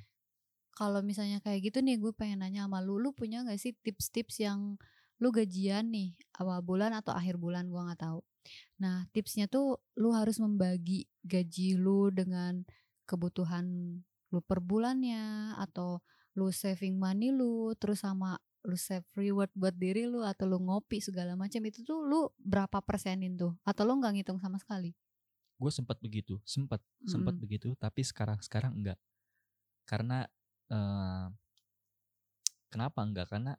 kalau 0.73 1.01
misalnya 1.01 1.41
kayak 1.41 1.65
gitu 1.65 1.81
nih 1.81 1.97
gue 1.97 2.13
pengen 2.13 2.45
nanya 2.45 2.69
sama 2.69 2.85
lu 2.85 3.01
lu 3.01 3.13
punya 3.13 3.41
gak 3.45 3.57
sih 3.57 3.73
tips-tips 3.81 4.45
yang 4.45 4.77
lu 5.23 5.33
gajian 5.33 5.89
nih 5.91 6.13
awal 6.37 6.61
bulan 6.61 6.93
atau 6.93 7.13
akhir 7.17 7.41
bulan 7.41 7.69
gua 7.69 7.89
nggak 7.91 8.03
tahu 8.05 8.21
nah 8.79 9.09
tipsnya 9.11 9.51
tuh 9.51 9.81
lu 9.99 10.15
harus 10.15 10.39
membagi 10.39 11.09
gaji 11.27 11.75
lu 11.75 12.13
dengan 12.15 12.63
kebutuhan 13.09 13.65
lu 14.31 14.39
per 14.43 14.61
bulannya 14.63 15.55
atau 15.59 16.03
lu 16.37 16.53
saving 16.53 17.01
money 17.01 17.33
lu 17.33 17.73
terus 17.81 18.05
sama 18.05 18.37
lu 18.67 18.75
save 18.75 19.07
reward 19.15 19.49
buat 19.55 19.73
diri 19.75 20.11
lu 20.11 20.27
atau 20.27 20.45
lu 20.45 20.59
ngopi 20.59 20.99
segala 20.99 21.39
macam 21.39 21.63
itu 21.65 21.87
tuh 21.87 22.03
lu 22.03 22.29
berapa 22.39 22.83
persenin 22.83 23.39
tuh 23.39 23.55
atau 23.63 23.83
lu 23.87 23.99
nggak 23.99 24.21
ngitung 24.21 24.39
sama 24.43 24.59
sekali 24.59 24.93
Gue 25.57 25.73
sempat 25.73 25.97
begitu, 26.05 26.37
sempat 26.45 26.85
sempat 27.09 27.33
Mm-mm. 27.33 27.45
begitu, 27.49 27.69
tapi 27.81 28.05
sekarang 28.05 28.37
sekarang 28.45 28.77
enggak. 28.77 29.01
Karena 29.89 30.29
eh, 30.69 31.27
kenapa 32.69 33.01
enggak? 33.01 33.33
Karena 33.33 33.57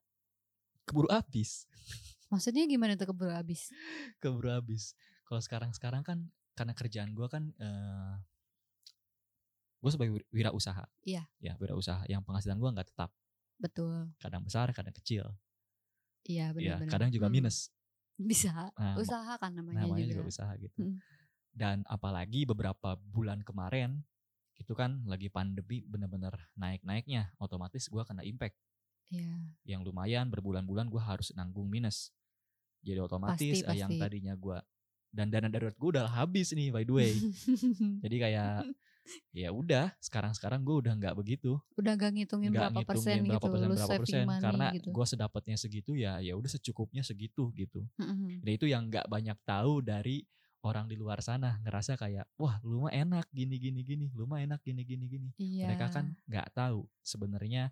keburu 0.87 1.11
habis. 1.11 1.67
maksudnya 2.31 2.63
gimana 2.67 2.95
tuh 2.95 3.07
keburu 3.11 3.31
habis 3.31 3.71
keburu 4.17 4.51
habis. 4.51 4.95
Kalau 5.27 5.43
sekarang-sekarang 5.43 6.03
kan 6.03 6.17
karena 6.55 6.73
kerjaan 6.73 7.11
gue 7.11 7.27
kan 7.27 7.51
eh 7.59 8.15
gue 9.77 9.91
sebagai 9.93 10.11
wir- 10.17 10.29
wirausaha. 10.33 10.83
Iya. 11.05 11.23
Ya 11.37 11.53
wirausaha 11.61 12.03
yang 12.09 12.25
penghasilan 12.25 12.57
gue 12.57 12.69
nggak 12.73 12.89
tetap. 12.91 13.11
betul 13.57 14.13
Kadang 14.21 14.45
besar, 14.45 14.69
kadang 14.69 14.93
kecil. 14.93 15.33
iya 16.27 16.51
Ya 16.53 16.77
benar-benar 16.77 16.91
kadang 16.93 17.09
juga 17.09 17.25
Hmm, 17.25 17.35
minus. 17.41 17.73
bisa 18.17 18.69
Nah, 18.77 18.97
usaha 19.01 19.33
kan 19.37 19.49
namanya, 19.53 19.81
namanya 19.85 20.05
juga, 20.05 20.21
juga, 20.21 20.29
usaha 20.29 20.51
gitu. 20.57 20.77
Mm. 20.77 20.97
Dan 21.57 21.77
apalagi 21.87 22.45
beberapa 22.45 22.93
bulan 22.97 23.41
kemarin 23.41 24.05
itu 24.57 24.73
kan 24.77 25.01
lagi 25.05 25.29
pandemi 25.29 25.81
bener-bener 25.85 26.33
naik-naiknya, 26.53 27.33
otomatis 27.37 27.89
gue 27.89 28.03
kena 28.05 28.21
impact 28.21 28.57
Iya. 29.07 29.39
yang 29.63 29.81
lumayan 29.87 30.27
berbulan-bulan 30.27 30.91
gue 30.91 30.99
harus 30.99 31.31
nanggung 31.31 31.67
minus. 31.71 32.11
Jadi 32.83 32.99
otomatis 32.99 33.63
Pasti, 33.63 33.67
eh, 33.67 33.77
yang 33.79 33.91
pasti. 33.95 34.03
tadinya 34.03 34.35
gue 34.35 34.57
dan 35.11 35.31
dana 35.31 35.47
darurat 35.47 35.75
gue 35.75 35.89
udah 35.95 36.07
habis 36.11 36.51
nih 36.51 36.69
by 36.69 36.83
the 36.83 36.93
way. 36.93 37.11
Jadi 38.03 38.15
kayak 38.19 38.67
ya 39.31 39.49
udah 39.55 39.95
sekarang-sekarang 40.03 40.67
gue 40.67 40.75
udah 40.83 40.93
nggak 40.99 41.15
begitu, 41.15 41.55
udah 41.79 41.95
gak 41.95 42.11
ngitungin 42.11 42.51
nggak 42.51 42.75
berapa 42.75 42.81
persen 42.83 43.23
ngitungin 43.23 43.31
berapa 43.31 43.47
gitu 43.47 43.53
persen 43.55 43.69
berapa 43.71 43.95
persen 44.03 44.23
money 44.27 44.43
karena 44.43 44.67
gitu 44.75 44.89
gue 44.91 45.05
sedapatnya 45.07 45.55
segitu 45.55 45.91
ya 45.95 46.19
ya 46.19 46.33
udah 46.35 46.51
secukupnya 46.51 47.03
segitu 47.07 47.47
gitu. 47.55 47.87
Dan 48.43 48.51
itu 48.51 48.67
yang 48.67 48.91
nggak 48.91 49.07
banyak 49.07 49.39
tahu 49.47 49.79
dari 49.79 50.27
orang 50.65 50.91
di 50.91 50.99
luar 50.99 51.23
sana 51.23 51.55
ngerasa 51.63 51.95
kayak 51.95 52.27
wah 52.35 52.59
lu 52.67 52.83
mah 52.83 52.91
enak 52.91 53.31
gini 53.31 53.55
gini 53.55 53.79
gini, 53.87 54.11
lu 54.11 54.27
mah 54.27 54.43
enak 54.43 54.59
gini 54.59 54.83
gini 54.83 55.05
gini. 55.07 55.29
iya 55.39 55.71
Mereka 55.71 55.87
kan 55.87 56.11
nggak 56.27 56.51
tahu 56.51 56.83
sebenarnya 56.99 57.71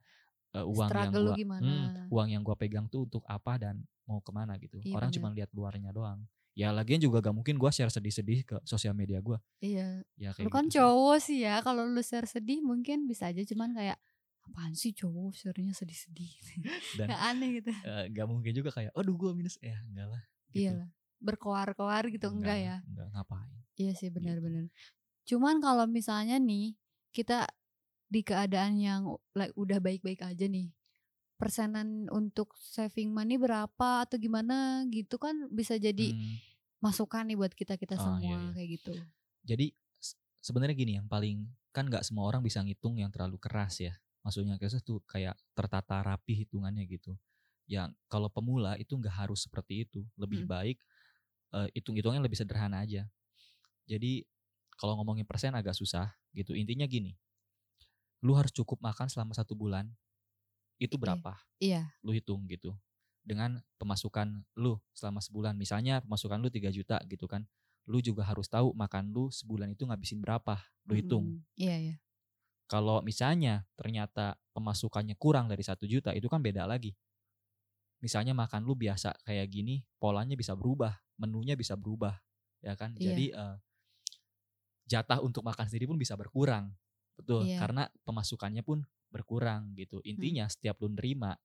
eh, 0.55 0.63
uang 0.63 0.87
yang 0.87 0.91
Struggle 1.11 1.21
lu 1.21 1.29
gua 1.29 1.35
gimana. 1.35 1.63
hmm, 1.67 1.87
uang 2.09 2.27
yang 2.31 2.41
gua 2.41 2.55
pegang 2.55 2.85
tuh 2.87 3.03
untuk 3.03 3.23
apa 3.27 3.59
dan 3.59 3.75
mau 4.05 4.21
ke 4.21 4.31
mana 4.31 4.55
gitu. 4.55 4.79
Iya, 4.79 4.95
Orang 4.95 5.09
cuma 5.11 5.27
lihat 5.29 5.49
luarnya 5.51 5.91
doang. 5.91 6.23
Ya 6.55 6.71
lagian 6.71 7.03
juga 7.03 7.19
gak 7.19 7.35
mungkin 7.35 7.59
gua 7.59 7.67
share 7.67 7.91
sedih-sedih 7.91 8.47
ke 8.47 8.55
sosial 8.63 8.95
media 8.95 9.19
gua. 9.19 9.43
iya 9.59 9.99
Ya 10.15 10.31
kayak 10.31 10.47
lu 10.47 10.49
kan 10.49 10.65
gitu 10.65 10.79
cowok 10.79 11.17
sih 11.19 11.43
ya 11.43 11.59
kalau 11.59 11.83
lu 11.83 11.99
share 11.99 12.23
sedih 12.25 12.63
mungkin 12.63 13.03
bisa 13.05 13.27
aja 13.27 13.43
cuman 13.43 13.75
kayak 13.75 13.99
apaan 14.45 14.71
sih 14.71 14.93
cowok 14.93 15.35
sharenya 15.35 15.73
sedih-sedih 15.73 16.31
Dan 17.01 17.11
Kayak 17.11 17.21
aneh 17.27 17.49
gitu 17.59 17.71
eh, 17.73 18.03
gak 18.07 18.27
mungkin 18.29 18.51
juga 18.53 18.69
kayak 18.71 18.95
aduh 18.95 19.15
gua 19.17 19.35
minus 19.35 19.59
ya 19.59 19.75
enggak 19.83 20.07
lah. 20.15 20.23
Gitu. 20.47 20.63
iya 20.63 20.71
lah 20.79 20.89
berkoar-koar 21.19 22.07
gitu 22.07 22.27
enggak, 22.31 22.55
ya 22.55 22.75
lah, 22.77 22.79
Enggak 22.87 23.07
ngapain. 23.11 23.51
iya 23.75 23.91
sih 23.91 24.07
Gitu. 24.07 24.15
benar-benar 24.15 24.65
cuman 25.25 25.55
kalau 25.59 25.85
misalnya 25.89 26.37
nih 26.39 26.77
kita 27.11 27.49
di 28.09 28.21
keadaan 28.25 28.77
yang 28.79 29.01
like, 29.37 29.53
udah 29.57 29.79
baik-baik 29.81 30.21
aja 30.25 30.45
nih 30.49 30.71
persenan 31.41 32.07
untuk 32.13 32.55
saving 32.55 33.11
money 33.11 33.35
berapa 33.39 34.05
atau 34.07 34.17
gimana 34.21 34.87
gitu 34.91 35.19
kan 35.19 35.47
bisa 35.51 35.75
jadi 35.79 36.15
Hmm, 36.15 36.39
masukan 36.83 37.27
nih 37.27 37.37
buat 37.39 37.53
kita 37.55 37.75
kita 37.81 37.97
Oh, 37.97 38.01
semua 38.01 38.19
iya, 38.19 38.37
iya. 38.51 38.55
kayak 38.55 38.69
gitu 38.81 38.93
jadi 39.45 39.67
sebenarnya 40.43 40.75
gini 40.77 40.93
yang 40.99 41.07
paling 41.09 41.47
kan 41.75 41.87
nggak 41.89 42.03
semua 42.07 42.27
orang 42.29 42.41
bisa 42.45 42.61
ngitung 42.63 42.97
yang 42.99 43.11
terlalu 43.13 43.37
keras 43.41 43.81
ya. 43.83 43.93
Maksudnya 44.25 44.57
kayak 44.59 44.81
tuh 44.83 44.99
kayak 45.07 45.35
tertata 45.57 46.01
rapi 46.03 46.45
hitungannya 46.45 46.83
gitu. 46.89 47.15
Yang 47.69 47.95
kalau 48.11 48.29
pemula 48.31 48.75
itu 48.79 48.95
nggak 48.97 49.13
harus 49.27 49.45
seperti 49.47 49.85
itu. 49.87 50.03
Lebih 50.19 50.43
Mm. 50.43 50.47
baik 50.47 50.77
eh, 51.55 51.69
hitung-hitungannya 51.77 52.23
lebih 52.25 52.39
sederhana 52.39 52.83
aja. 52.85 53.07
Jadi 53.89 54.25
kalau 54.79 54.97
ngomongin 55.01 55.25
persen 55.27 55.53
agak 55.55 55.75
susah 55.77 56.13
gitu. 56.35 56.53
Intinya 56.57 56.85
gini, 56.89 57.15
lu 58.25 58.33
harus 58.33 58.49
cukup 58.49 58.81
makan 58.81 59.05
selama 59.05 59.37
satu 59.37 59.53
bulan. 59.53 59.85
Itu 60.81 60.97
berapa? 60.97 61.37
iya 61.61 61.93
Lu 62.01 62.09
hitung 62.09 62.49
gitu. 62.49 62.73
dengan 63.25 63.57
pemasukan 63.81 64.45
lu 64.57 64.77
selama 64.93 65.17
sebulan. 65.17 65.57
Misalnya 65.57 66.01
pemasukan 66.05 66.37
lu 66.41 66.49
3 66.49 66.69
juta 66.73 66.97
gitu 67.09 67.25
kan. 67.25 67.45
Lu 67.85 67.97
juga 68.01 68.25
harus 68.25 68.45
tahu 68.49 68.73
makan 68.73 69.13
lu 69.13 69.33
sebulan 69.33 69.73
itu 69.73 69.85
ngabisin 69.85 70.21
berapa. 70.21 70.61
Lu 70.85 70.93
hitung. 70.93 71.25
Mm-mm. 71.37 71.57
Iya 71.57 71.75
iya. 71.77 71.95
Kalau 72.69 73.01
misalnya 73.01 73.65
ternyata 73.77 74.37
pemasukannya 74.53 75.17
kurang 75.17 75.49
dari 75.49 75.61
satu 75.61 75.85
juta 75.89 76.13
itu 76.13 76.25
kan 76.29 76.41
beda 76.41 76.65
lagi. 76.69 76.93
Misalnya 78.01 78.37
makan 78.37 78.61
lu 78.61 78.77
biasa 78.77 79.17
kayak 79.25 79.49
gini, 79.49 79.81
polanya 79.97 80.37
bisa 80.37 80.53
berubah, 80.53 80.93
menunya 81.17 81.57
bisa 81.57 81.73
berubah, 81.73 82.13
ya 82.61 82.77
kan? 82.77 82.93
Iya. 82.97 83.09
Jadi 83.09 83.25
eh, 83.33 83.55
jatah 84.85 85.17
untuk 85.25 85.41
makan 85.41 85.65
sendiri 85.65 85.89
pun 85.89 85.97
bisa 85.97 86.13
berkurang, 86.13 86.69
betul? 87.15 87.47
Iya. 87.47 87.59
Karena 87.59 87.83
pemasukannya 88.03 88.61
pun 88.61 88.83
berkurang 89.09 89.73
gitu. 89.79 90.03
Intinya 90.03 90.45
setiap 90.51 90.79
lu 90.83 90.91
nerima, 90.91 91.35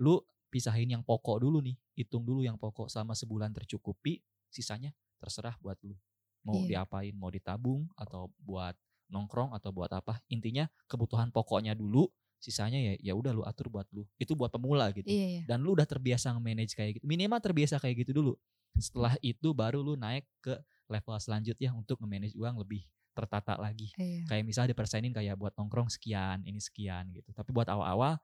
lu 0.00 0.20
pisahin 0.48 0.92
yang 0.92 1.04
pokok 1.04 1.40
dulu 1.44 1.60
nih, 1.64 1.76
hitung 1.96 2.24
dulu 2.24 2.44
yang 2.44 2.56
pokok 2.56 2.88
selama 2.88 3.12
sebulan 3.16 3.52
tercukupi, 3.52 4.20
sisanya 4.48 4.92
terserah 5.20 5.56
buat 5.60 5.76
lu. 5.84 5.96
Mau 6.42 6.64
Iya. 6.66 6.84
diapain, 6.84 7.14
mau 7.14 7.30
ditabung 7.30 7.88
atau 7.94 8.32
buat 8.42 8.74
nongkrong 9.12 9.52
atau 9.56 9.70
buat 9.70 9.92
apa? 9.92 10.20
Intinya 10.32 10.66
kebutuhan 10.88 11.28
pokoknya 11.30 11.76
dulu, 11.76 12.08
sisanya 12.42 12.80
ya 12.80 12.92
ya 12.98 13.12
udah 13.14 13.30
lu 13.30 13.44
atur 13.46 13.70
buat 13.70 13.86
lu. 13.94 14.08
Itu 14.18 14.34
buat 14.34 14.50
pemula 14.50 14.90
gitu. 14.90 15.06
Iya 15.06 15.26
iya. 15.38 15.42
Dan 15.46 15.62
lu 15.62 15.76
udah 15.76 15.86
terbiasa 15.86 16.32
nge-manage 16.34 16.74
kayak 16.74 16.98
gitu. 16.98 17.04
Minimal 17.06 17.38
terbiasa 17.38 17.78
kayak 17.78 18.02
gitu 18.02 18.12
dulu. 18.16 18.32
Setelah 18.74 19.14
itu 19.22 19.52
baru 19.52 19.84
lu 19.84 19.94
naik 19.94 20.24
ke 20.40 20.56
level 20.88 21.14
selanjutnya 21.20 21.70
untuk 21.76 22.00
nge-manage 22.02 22.34
uang 22.34 22.58
lebih 22.60 22.82
tertata 23.12 23.56
lagi. 23.60 23.92
Iya. 23.96 24.24
Kayak 24.28 24.44
misalnya 24.44 24.70
dipersenin 24.72 25.12
kayak 25.12 25.36
buat 25.36 25.52
nongkrong 25.56 25.92
sekian, 25.92 26.42
ini 26.48 26.58
sekian 26.58 27.12
gitu. 27.12 27.30
Tapi 27.32 27.52
buat 27.52 27.68
awal-awal 27.68 28.16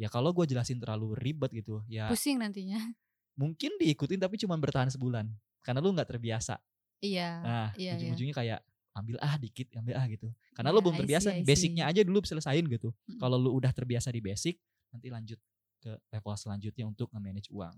ya 0.00 0.08
kalau 0.08 0.32
gue 0.32 0.48
jelasin 0.48 0.80
terlalu 0.80 1.12
ribet 1.20 1.52
gitu, 1.52 1.84
ya 1.84 2.08
Pusing 2.08 2.40
nantinya. 2.40 2.80
mungkin 3.36 3.76
diikutin 3.80 4.20
tapi 4.20 4.36
cuma 4.40 4.56
bertahan 4.56 4.88
sebulan. 4.92 5.28
Karena 5.60 5.80
lu 5.84 5.92
nggak 5.92 6.08
terbiasa. 6.08 6.56
Iya. 7.00 7.30
Nah, 7.40 7.68
iya, 7.76 7.92
iya. 7.92 7.92
ujung-ujungnya 7.96 8.36
kayak 8.36 8.60
ambil 8.96 9.16
ah 9.22 9.34
dikit, 9.40 9.72
ambil 9.76 9.96
ah 9.96 10.04
gitu. 10.08 10.28
Karena 10.52 10.68
Iya, 10.72 10.76
lu 10.76 10.80
belum 10.84 10.94
I 10.94 10.96
see, 10.96 11.02
terbiasa, 11.04 11.28
I 11.30 11.34
see. 11.40 11.46
basicnya 11.48 11.84
aja 11.88 12.00
dulu 12.04 12.18
selesain 12.24 12.64
gitu. 12.68 12.92
Mm-mm. 12.92 13.18
Kalau 13.20 13.36
lu 13.40 13.50
udah 13.56 13.72
terbiasa 13.72 14.12
di 14.12 14.20
basic, 14.20 14.60
nanti 14.92 15.08
lanjut 15.08 15.40
ke 15.80 15.96
level 16.12 16.34
selanjutnya 16.36 16.84
untuk 16.84 17.08
nge-manage 17.12 17.48
uang. 17.48 17.72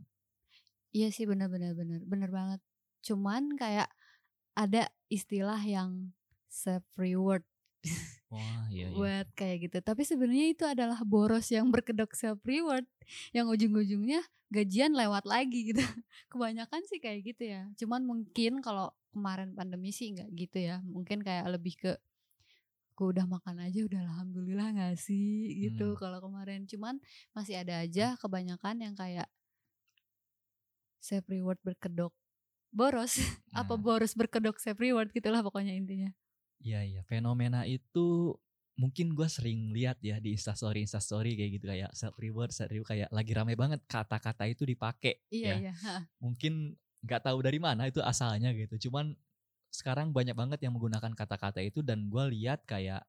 Iya 0.92 1.08
sih 1.14 1.24
benar-benar 1.24 1.72
benar 1.78 2.02
benar 2.04 2.30
banget. 2.34 2.60
Cuman 3.06 3.54
kayak 3.56 3.88
ada 4.52 4.90
istilah 5.08 5.60
yang 5.62 6.12
self 6.52 6.84
reward 7.00 7.40
Wah, 8.32 8.68
iya 8.68 8.92
iya. 8.92 8.96
buat 8.96 9.26
kayak 9.34 9.56
gitu. 9.68 9.78
Tapi 9.80 10.02
sebenarnya 10.04 10.46
itu 10.52 10.64
adalah 10.68 11.00
boros 11.02 11.48
yang 11.50 11.68
berkedok 11.72 12.12
self 12.12 12.38
reward 12.44 12.84
yang 13.32 13.48
ujung-ujungnya 13.48 14.20
gajian 14.52 14.92
lewat 14.92 15.24
lagi 15.24 15.72
gitu. 15.72 15.80
Kebanyakan 16.32 16.84
sih 16.86 17.00
kayak 17.00 17.20
gitu 17.24 17.48
ya. 17.48 17.66
Cuman 17.80 18.04
mungkin 18.04 18.60
kalau 18.60 18.92
kemarin 19.12 19.52
pandemi 19.56 19.90
sih 19.92 20.12
nggak 20.12 20.28
gitu 20.36 20.58
ya. 20.62 20.80
Mungkin 20.84 21.24
kayak 21.24 21.48
lebih 21.56 21.74
ke 21.80 21.92
gue 22.92 23.08
udah 23.18 23.24
makan 23.24 23.56
aja 23.66 23.88
udah 23.88 24.04
alhamdulillah 24.04 24.68
gak 24.76 24.94
sih 25.00 25.48
gitu 25.64 25.96
Hmm. 25.96 25.98
kalau 25.98 26.18
kemarin 26.20 26.68
cuman 26.68 27.00
masih 27.32 27.56
ada 27.58 27.80
aja 27.80 28.14
kebanyakan 28.20 28.78
yang 28.84 28.94
kayak 28.94 29.26
self 31.02 31.24
reward 31.26 31.58
berkedok 31.64 32.12
boros 32.70 33.16
apa 33.58 33.74
Nah. 33.74 33.80
boros 33.80 34.12
berkedok 34.14 34.60
self 34.60 34.78
reward 34.78 35.08
gitulah 35.10 35.40
pokoknya 35.40 35.72
intinya 35.74 36.12
Iya 36.62 36.80
iya, 36.86 37.00
fenomena 37.04 37.66
itu 37.66 38.38
mungkin 38.78 39.12
gue 39.12 39.28
sering 39.28 39.74
lihat 39.76 40.00
ya 40.00 40.16
di 40.16 40.32
instastory 40.32 40.80
instastory 40.88 41.36
kayak 41.36 41.50
gitu 41.60 41.66
kayak 41.68 41.92
self 41.92 42.16
reward 42.16 42.48
self 42.56 42.72
reward 42.72 42.88
kayak 42.88 43.12
lagi 43.12 43.36
rame 43.36 43.52
banget 43.52 43.84
kata-kata 43.84 44.48
itu 44.48 44.64
dipakai 44.64 45.20
iya 45.28 45.60
ya. 45.60 45.68
iya 45.68 45.72
mungkin 46.24 46.72
nggak 47.04 47.20
tahu 47.20 47.44
dari 47.44 47.60
mana 47.60 47.92
itu 47.92 48.00
asalnya 48.00 48.48
gitu 48.56 48.88
cuman 48.88 49.12
sekarang 49.68 50.16
banyak 50.16 50.32
banget 50.32 50.64
yang 50.64 50.72
menggunakan 50.72 51.12
kata-kata 51.12 51.60
itu 51.60 51.84
dan 51.84 52.08
gue 52.08 52.24
lihat 52.32 52.64
kayak 52.64 53.04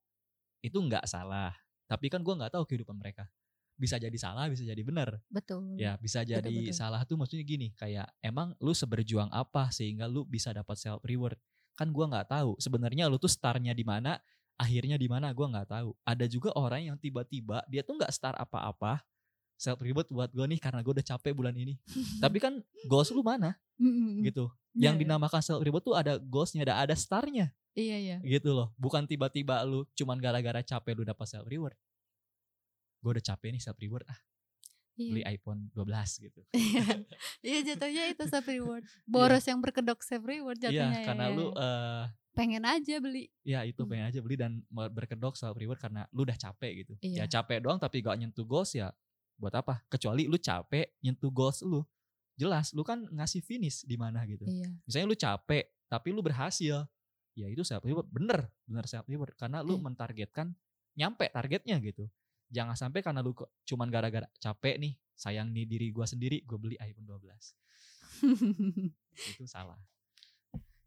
itu 0.60 0.76
nggak 0.76 1.08
salah 1.08 1.56
tapi 1.94 2.10
kan 2.10 2.24
gue 2.24 2.34
nggak 2.34 2.54
tahu 2.58 2.64
kehidupan 2.66 2.98
mereka. 2.98 3.30
Bisa 3.78 3.98
jadi 4.02 4.16
salah 4.18 4.50
bisa 4.50 4.66
jadi 4.66 4.82
benar. 4.82 5.22
Betul. 5.30 5.78
Ya 5.78 5.98
bisa 6.02 6.26
jadi 6.26 6.42
betul. 6.42 6.74
salah 6.74 7.02
tuh 7.06 7.22
maksudnya 7.22 7.46
gini 7.46 7.74
kayak 7.78 8.10
emang 8.22 8.58
lu 8.58 8.74
seberjuang 8.74 9.30
apa 9.34 9.70
sehingga 9.74 10.10
lu 10.10 10.26
bisa 10.26 10.50
dapat 10.54 10.78
self 10.78 11.02
reward 11.06 11.38
kan 11.74 11.90
gua 11.90 12.06
nggak 12.10 12.28
tahu 12.30 12.58
sebenarnya 12.62 13.10
lu 13.10 13.18
tuh 13.18 13.32
startnya 13.32 13.74
di 13.74 13.86
mana 13.86 14.22
akhirnya 14.58 14.96
di 14.98 15.10
mana 15.10 15.34
gua 15.34 15.50
nggak 15.50 15.70
tahu. 15.70 15.90
Ada 16.06 16.26
juga 16.30 16.54
orang 16.54 16.94
yang 16.94 16.98
tiba-tiba 16.98 17.66
dia 17.70 17.82
tuh 17.82 17.98
nggak 17.98 18.14
start 18.14 18.38
apa-apa 18.38 19.02
self 19.58 19.80
reward 19.80 20.10
buat 20.12 20.28
gue 20.34 20.44
nih 20.44 20.60
karena 20.60 20.84
gue 20.84 20.92
udah 20.92 21.08
capek 21.16 21.32
bulan 21.32 21.56
ini. 21.56 21.80
Tapi 22.24 22.38
kan 22.42 22.60
goals 22.84 23.14
lu 23.16 23.24
mana? 23.24 23.56
Gitu. 23.80 24.52
Iya, 24.76 24.92
yang 24.92 24.96
iya. 24.98 25.02
dinamakan 25.08 25.40
self 25.40 25.62
reward 25.64 25.84
tuh 25.86 25.96
ada 25.96 26.20
goalsnya 26.20 26.66
ada 26.66 26.82
ada 26.84 26.96
startnya 26.98 27.54
iya 27.78 27.98
iya. 27.98 28.18
Gitu 28.22 28.54
loh. 28.54 28.74
Bukan 28.78 29.06
tiba-tiba 29.06 29.62
lu 29.66 29.86
cuman 29.98 30.18
gara-gara 30.18 30.62
capek 30.62 30.94
lu 31.00 31.04
dapat 31.06 31.26
self 31.30 31.46
reward. 31.46 31.78
Gue 33.02 33.20
udah 33.20 33.26
capek 33.26 33.56
nih 33.56 33.62
self 33.62 33.78
reward 33.80 34.06
ah 34.10 34.20
beli 34.96 35.22
iya 35.24 35.34
iPhone 35.34 35.68
12 35.72 35.90
gitu 36.22 36.42
iya 37.42 37.60
jatuhnya 37.64 38.04
itu 38.10 38.24
self 38.26 38.46
reward 38.46 38.84
boros 39.10 39.44
yang 39.44 39.60
berkedok 39.60 40.00
self 40.02 40.24
reward 40.24 40.58
jatuhnya 40.58 41.02
Iya, 41.02 41.06
karena 41.06 41.26
ya. 41.28 41.36
lu 41.36 41.46
eh 41.52 42.04
pengen 42.34 42.64
aja 42.64 42.96
beli 42.98 43.30
ya 43.42 43.62
itu 43.62 43.82
Hmm. 43.82 43.90
pengen 43.90 44.06
aja 44.10 44.20
beli 44.20 44.34
dan 44.34 44.62
berkedok 44.70 45.34
self 45.34 45.54
reward 45.54 45.78
karena 45.78 46.10
lu 46.10 46.26
udah 46.26 46.34
capek 46.34 46.72
gitu. 46.82 46.94
Iya. 47.00 47.24
Ya 47.24 47.32
capek 47.32 47.62
doang 47.62 47.78
tapi 47.78 48.02
gak 48.02 48.18
nyentuh 48.18 48.42
goals 48.42 48.74
ya 48.74 48.90
buat 49.38 49.54
apa? 49.54 49.86
Kecuali 49.86 50.26
lu 50.26 50.36
capek 50.36 50.98
nyentuh 51.00 51.30
goals 51.30 51.62
lu. 51.62 51.86
Jelas 52.34 52.74
lu 52.74 52.82
kan 52.82 53.06
ngasih 53.06 53.46
finish 53.46 53.86
di 53.86 53.94
mana 53.94 54.26
gitu. 54.26 54.46
iya 54.46 54.66
Misalnya 54.82 55.08
lu 55.08 55.18
capek 55.18 55.70
tapi 55.86 56.10
lu 56.10 56.22
berhasil. 56.22 56.90
Ya 57.34 57.46
itu 57.50 57.62
self 57.62 57.82
reward 57.82 58.10
bener, 58.10 58.50
bener 58.66 58.86
self 58.86 59.06
reward 59.06 59.34
karena 59.34 59.62
lu 59.62 59.78
mentargetkan 59.78 60.58
nyampe 60.94 61.30
targetnya 61.30 61.78
gitu. 61.80 62.10
Jangan 62.54 62.78
sampai 62.78 63.02
karena 63.02 63.26
lu 63.26 63.34
cuman 63.66 63.90
gara-gara 63.90 64.30
capek 64.38 64.78
nih, 64.78 64.94
sayang 65.18 65.50
nih 65.50 65.66
diri 65.66 65.90
gua 65.90 66.06
sendiri, 66.06 66.46
gue 66.46 66.58
beli 66.62 66.78
iPhone 66.78 67.10
12. 67.10 67.26
Itu 69.34 69.46
salah. 69.50 69.82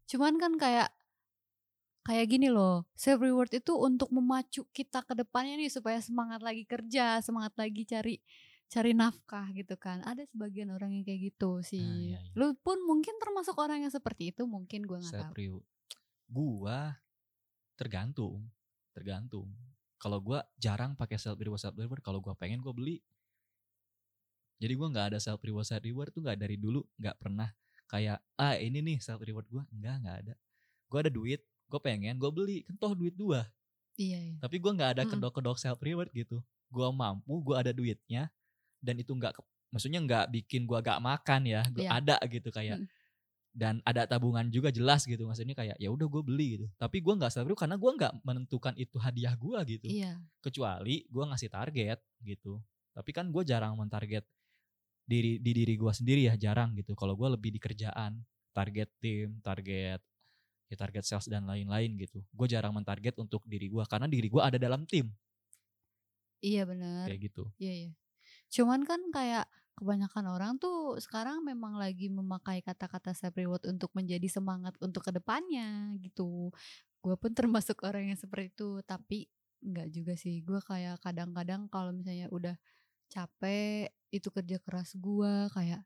Cuman 0.07 0.39
kan 0.39 0.55
kayak 0.55 0.89
kayak 2.07 2.27
gini 2.31 2.47
loh, 2.47 2.87
self 2.95 3.19
reward 3.19 3.51
itu 3.51 3.75
untuk 3.75 4.07
memacu 4.15 4.63
kita 4.71 5.03
ke 5.03 5.11
depannya 5.11 5.59
nih 5.59 5.67
supaya 5.67 5.99
semangat 5.99 6.39
lagi 6.39 6.63
kerja, 6.63 7.19
semangat 7.19 7.51
lagi 7.59 7.83
cari 7.83 8.15
cari 8.71 8.95
nafkah 8.95 9.51
gitu 9.51 9.75
kan. 9.75 9.99
Ada 10.07 10.23
sebagian 10.31 10.71
orang 10.71 10.95
yang 10.95 11.03
kayak 11.03 11.35
gitu 11.35 11.59
sih. 11.59 11.83
iya, 11.83 12.23
iya. 12.23 12.31
Lu 12.39 12.55
pun 12.55 12.79
mungkin 12.87 13.19
termasuk 13.19 13.59
orang 13.59 13.83
yang 13.83 13.91
seperti 13.91 14.31
itu, 14.31 14.47
mungkin 14.47 14.87
gua 14.87 15.03
nggak 15.03 15.35
tahu. 15.35 15.59
gua 16.31 16.99
tergantung 17.77 18.43
tergantung 18.91 19.53
kalau 19.97 20.21
gua 20.21 20.45
jarang 20.57 20.93
pakai 20.93 21.17
self 21.17 21.37
reward 21.37 21.61
self 21.61 21.75
reward 21.75 22.01
kalau 22.05 22.19
gua 22.21 22.33
pengen 22.37 22.61
gua 22.61 22.73
beli 22.73 23.01
jadi 24.57 24.73
gua 24.73 24.87
nggak 24.89 25.05
ada 25.13 25.19
self 25.21 25.41
reward 25.41 25.65
self 25.67 25.83
reward 25.85 26.09
tuh 26.13 26.21
nggak 26.25 26.37
dari 26.41 26.57
dulu 26.57 26.81
nggak 26.97 27.15
pernah 27.21 27.49
kayak 27.87 28.19
ah 28.35 28.57
ini 28.57 28.81
nih 28.83 28.97
self 28.99 29.21
reward 29.21 29.45
gua 29.47 29.63
nggak 29.69 29.95
nggak 30.03 30.17
ada 30.25 30.33
gua 30.89 30.99
ada 31.05 31.11
duit 31.13 31.41
gua 31.69 31.79
pengen 31.81 32.17
gua 32.17 32.31
beli 32.33 32.65
kan 32.65 32.75
toh 32.77 32.93
duit 32.97 33.13
dua 33.13 33.45
Iya, 33.97 34.17
iya. 34.21 34.35
tapi 34.37 34.61
gua 34.61 34.77
nggak 34.77 34.91
ada 34.97 35.03
Mm-mm. 35.05 35.17
kedok-kedok 35.17 35.57
self 35.57 35.79
reward 35.81 36.09
gitu 36.13 36.41
gua 36.69 36.93
mampu 36.93 37.33
gua 37.41 37.65
ada 37.65 37.73
duitnya 37.73 38.29
dan 38.81 38.97
itu 39.01 39.09
nggak 39.13 39.33
maksudnya 39.73 39.99
nggak 40.05 40.25
bikin 40.31 40.63
gua 40.69 40.79
gak 40.85 41.01
makan 41.01 41.41
ya 41.49 41.61
gua 41.73 41.83
Iya. 41.83 41.91
ada 41.97 42.15
gitu 42.29 42.49
kayak 42.53 42.77
Mm. 42.77 42.87
Dan 43.57 43.81
ada 43.81 44.05
tabungan 44.05 44.45
juga 44.53 44.69
jelas 44.69 45.01
gitu 45.09 45.25
maksudnya 45.25 45.57
kayak 45.57 45.81
ya 45.81 45.89
udah 45.89 46.05
gue 46.05 46.21
beli 46.21 46.61
gitu. 46.61 46.65
Tapi 46.77 47.01
gua 47.01 47.17
nggak 47.17 47.41
reward 47.41 47.57
karena 47.57 47.75
gua 47.81 47.91
nggak 47.97 48.13
menentukan 48.21 48.77
itu 48.77 49.01
hadiah 49.01 49.33
gua 49.33 49.65
gitu. 49.65 49.89
Iya. 49.89 50.21
kecuali 50.45 51.09
gua 51.09 51.33
ngasih 51.33 51.49
target 51.49 51.97
gitu. 52.21 52.61
Tapi 52.93 53.09
kan 53.09 53.33
gue 53.33 53.41
jarang 53.41 53.73
mentarget 53.73 54.21
diri 55.09 55.41
di 55.41 55.51
diri 55.57 55.73
gua 55.73 55.89
sendiri 55.89 56.29
ya 56.29 56.37
jarang 56.37 56.77
gitu. 56.77 56.93
Kalau 56.93 57.17
gua 57.17 57.33
lebih 57.33 57.49
di 57.49 57.57
kerjaan 57.57 58.21
target 58.53 58.93
tim 59.01 59.41
target 59.41 60.05
ya 60.69 60.75
target 60.77 61.03
sales 61.09 61.25
dan 61.25 61.49
lain-lain 61.49 61.97
gitu. 61.97 62.21
Gue 62.29 62.45
jarang 62.45 62.77
mentarget 62.77 63.17
untuk 63.17 63.41
diri 63.49 63.73
gua 63.73 63.89
karena 63.89 64.05
diri 64.05 64.29
gua 64.29 64.53
ada 64.53 64.61
dalam 64.61 64.85
tim. 64.85 65.09
Iya 66.45 66.69
benar. 66.69 67.09
kayak 67.09 67.33
gitu. 67.33 67.49
Iya, 67.57 67.73
iya. 67.73 67.91
Cuman 68.53 68.85
kan 68.85 69.01
kayak 69.09 69.49
kebanyakan 69.77 70.25
orang 70.33 70.51
tuh 70.57 70.97
sekarang 70.97 71.45
memang 71.45 71.77
lagi 71.77 72.09
memakai 72.09 72.65
kata-kata 72.65 73.13
self 73.13 73.37
reward 73.37 73.61
untuk 73.69 73.93
menjadi 73.93 74.25
semangat 74.25 74.73
untuk 74.81 75.05
ke 75.05 75.13
depannya 75.13 75.93
gitu. 76.01 76.49
Gue 77.05 77.15
pun 77.15 77.31
termasuk 77.37 77.85
orang 77.85 78.09
yang 78.09 78.19
seperti 78.19 78.49
itu, 78.57 78.81
tapi 78.81 79.29
nggak 79.61 79.87
juga 79.93 80.13
sih. 80.17 80.41
Gue 80.41 80.57
kayak 80.65 80.97
kadang-kadang 81.05 81.69
kalau 81.69 81.93
misalnya 81.93 82.25
udah 82.33 82.57
capek 83.07 83.93
itu 84.09 84.27
kerja 84.33 84.57
keras 84.59 84.97
gue 84.97 85.33
kayak 85.53 85.85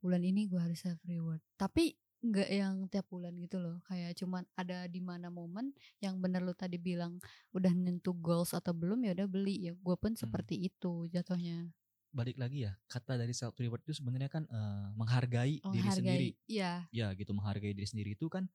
bulan 0.00 0.22
ini 0.24 0.48
gue 0.48 0.60
harus 0.60 0.80
self 0.80 0.98
reward. 1.04 1.44
Tapi 1.60 1.92
nggak 2.24 2.50
yang 2.50 2.74
tiap 2.88 3.06
bulan 3.12 3.36
gitu 3.36 3.60
loh. 3.60 3.84
Kayak 3.84 4.16
cuman 4.16 4.48
ada 4.56 4.88
di 4.88 5.04
mana 5.04 5.28
momen 5.28 5.76
yang 6.00 6.16
bener 6.18 6.40
lu 6.40 6.56
tadi 6.56 6.80
bilang 6.80 7.20
udah 7.52 7.72
nentu 7.76 8.16
goals 8.16 8.56
atau 8.56 8.72
belum 8.72 9.04
ya 9.04 9.12
udah 9.12 9.28
beli 9.28 9.70
ya. 9.70 9.72
Gue 9.76 9.96
pun 10.00 10.16
seperti 10.16 10.56
itu 10.72 11.04
jatuhnya. 11.12 11.68
Balik 12.16 12.40
lagi 12.40 12.64
ya 12.64 12.72
kata 12.88 13.20
dari 13.20 13.36
self 13.36 13.52
reward 13.60 13.84
itu 13.84 14.00
sebenarnya 14.00 14.32
kan 14.32 14.48
eh, 14.48 14.88
menghargai 14.96 15.60
diri 15.60 15.68
Menghargai. 15.68 15.92
sendiri 16.00 16.28
Iya, 16.48 16.72
ya 16.88 17.06
gitu 17.12 17.36
menghargai 17.36 17.76
diri 17.76 17.84
sendiri 17.84 18.16
itu 18.16 18.26
kan 18.32 18.48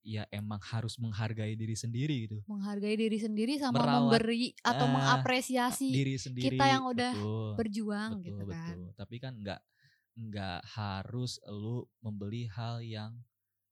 ya 0.00 0.24
emang 0.32 0.60
harus 0.64 0.96
menghargai 0.96 1.56
diri 1.56 1.76
sendiri 1.76 2.28
gitu 2.28 2.40
menghargai 2.48 2.96
diri 2.96 3.18
sendiri 3.20 3.60
sama 3.60 3.84
Merawat, 3.84 4.16
memberi 4.20 4.56
atau 4.64 4.86
ah, 4.88 4.92
mengapresiasi 4.96 5.88
diri 5.92 6.16
sendiri 6.16 6.56
kita 6.56 6.64
yang 6.68 6.84
udah 6.88 7.12
betul, 7.12 7.52
berjuang 7.56 8.10
betul 8.16 8.24
gitu 8.24 8.42
kan. 8.48 8.76
betul 8.76 8.80
tapi 8.96 9.16
kan 9.20 9.32
nggak 9.36 9.60
nggak 10.20 10.60
harus 10.76 11.40
lu 11.48 11.84
membeli 12.00 12.48
hal 12.48 12.80
yang 12.84 13.12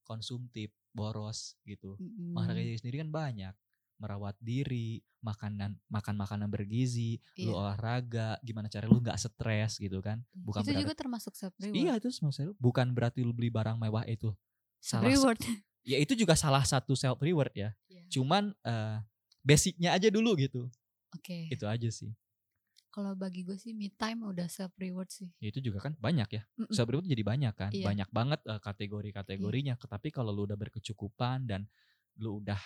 konsumtif 0.05 0.73
boros 0.93 1.57
gitu 1.65 1.97
Mm-mm. 2.01 2.33
menghargai 2.37 2.65
diri 2.65 2.79
sendiri 2.81 2.97
kan 3.05 3.11
banyak 3.13 3.55
merawat 3.99 4.39
diri 4.39 5.03
makanan 5.19 5.75
makan 5.87 6.15
makanan 6.15 6.47
bergizi 6.47 7.19
lu 7.37 7.51
Iya. 7.51 7.55
olahraga 7.55 8.29
gimana 8.41 8.67
cara 8.67 8.87
lu 8.87 8.99
nggak 8.99 9.19
stres 9.19 9.77
gitu 9.77 9.99
kan 9.99 10.23
bukan 10.33 10.63
itu 10.63 10.71
berarti 10.71 10.83
juga 10.87 10.95
termasuk 10.95 11.35
self 11.35 11.55
reward. 11.59 11.75
iya 11.75 11.93
itu 11.95 12.09
maksudnya 12.23 12.55
bukan 12.57 12.87
berarti 12.95 13.27
lu 13.27 13.35
beli 13.35 13.51
barang 13.51 13.75
mewah 13.77 14.07
itu 14.07 14.31
self 14.79 15.03
reward. 15.03 15.43
ya 15.83 15.99
itu 15.99 16.15
juga 16.15 16.33
salah 16.33 16.63
satu 16.63 16.95
self 16.95 17.19
reward 17.19 17.51
ya 17.53 17.75
Iya. 17.87 18.07
cuman 18.09 18.55
eh, 18.63 19.03
basicnya 19.43 19.91
aja 19.93 20.07
dulu 20.07 20.39
gitu 20.39 20.71
Oke. 21.11 21.51
itu 21.51 21.67
aja 21.67 21.91
sih 21.91 22.15
Kalau 22.89 23.13
bagi 23.15 23.45
gue 23.45 23.55
sih 23.55 23.77
me 23.77 23.93
time 23.93 24.27
udah 24.27 24.49
self 24.49 24.73
reward 24.75 25.07
sih. 25.07 25.29
Ya, 25.39 25.53
itu 25.53 25.61
juga 25.61 25.79
kan 25.79 25.95
banyak 25.95 26.29
ya 26.31 26.43
Mm-mm. 26.57 26.73
self 26.73 26.89
reward 26.89 27.07
jadi 27.07 27.23
banyak 27.23 27.55
kan 27.55 27.71
Iya. 27.71 27.85
banyak 27.85 28.09
banget 28.11 28.41
eh, 28.45 28.59
kategori-kategorinya 28.59 29.75
tapi 29.79 30.09
kalau 30.09 30.31
lu 30.31 30.47
udah 30.47 30.57
berkecukupan 30.57 31.47
dan 31.47 31.67
lu 32.17 32.39
udah 32.39 32.59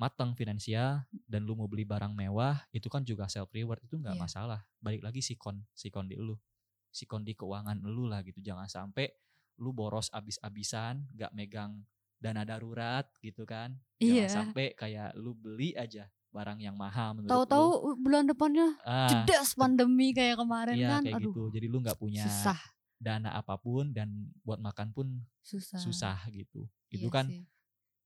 matang 0.00 0.32
finansial 0.32 1.04
dan 1.28 1.44
lu 1.44 1.52
mau 1.52 1.68
beli 1.68 1.84
barang 1.84 2.10
mewah 2.10 2.64
itu 2.72 2.88
kan 2.88 3.04
juga 3.04 3.28
self 3.28 3.52
reward 3.52 3.84
itu 3.84 4.00
nggak 4.00 4.16
Iya. 4.16 4.22
masalah 4.22 4.60
balik 4.80 5.04
lagi 5.04 5.20
sikon 5.20 5.60
sikon 5.72 6.08
di 6.08 6.16
lu 6.16 6.40
sikon 6.88 7.20
di 7.20 7.36
keuangan 7.36 7.76
lu 7.78 8.08
lah 8.08 8.24
gitu 8.24 8.40
jangan 8.40 8.64
sampai 8.64 9.12
lu 9.60 9.70
boros 9.70 10.08
abis-abisan 10.10 11.04
nggak 11.12 11.30
megang 11.30 11.84
dana 12.16 12.42
darurat 12.42 13.04
gitu 13.20 13.44
kan 13.44 13.76
jangan 13.94 14.16
Iya. 14.16 14.28
sampai 14.32 14.72
kayak 14.72 15.12
lu 15.14 15.36
beli 15.36 15.76
aja 15.76 16.08
barang 16.30 16.62
yang 16.62 16.78
mahal 16.78 17.12
menurut. 17.12 17.26
Tahu-tahu 17.28 17.68
bulan 17.98 18.22
depannya 18.24 18.78
ah, 18.82 19.10
jedas 19.10 19.50
pandemi 19.52 20.14
kayak 20.14 20.38
kemarin 20.38 20.78
iya 20.78 20.88
kan. 20.96 21.02
kayak 21.02 21.18
Aduh, 21.18 21.26
gitu 21.28 21.42
jadi 21.50 21.66
lu 21.66 21.82
nggak 21.82 21.98
punya 21.98 22.22
susah, 22.22 22.54
dana 22.96 23.34
apa 23.34 23.58
pun 23.58 23.90
dan 23.90 24.08
buat 24.40 24.56
makan 24.56 24.94
pun 24.94 25.06
susah. 25.42 25.82
susah 25.82 26.16
gitu 26.30 26.70
itu 26.88 27.02
Iya 27.02 27.12
kan 27.12 27.26
sih. 27.28 27.42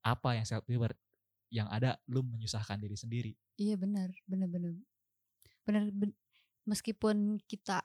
apa 0.00 0.34
yang 0.34 0.46
self 0.48 0.64
reward 0.64 0.96
yang 1.54 1.70
ada 1.70 1.94
lu 2.10 2.26
menyusahkan 2.26 2.76
diri 2.76 2.98
sendiri 2.98 3.32
Iya 3.54 3.78
benar, 3.78 4.10
benar 4.26 4.50
benar. 4.50 4.74
Benar 5.62 5.82
ben- 5.94 6.18
meskipun 6.66 7.38
kita 7.46 7.78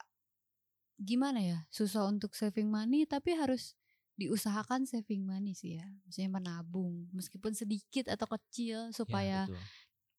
gimana 0.98 1.38
ya, 1.38 1.58
susah 1.70 2.10
untuk 2.10 2.34
saving 2.34 2.66
money 2.66 3.06
tapi 3.06 3.32
harus 3.32 3.78
diusahakan 4.18 4.84
saving 4.84 5.22
money 5.24 5.54
sih 5.54 5.78
ya. 5.78 5.86
Misalnya 6.04 6.42
menabung 6.42 7.06
meskipun 7.14 7.54
sedikit 7.54 8.10
atau 8.10 8.26
kecil 8.36 8.90
supaya 8.90 9.46
ya, 9.46 9.48
betul. 9.48 9.62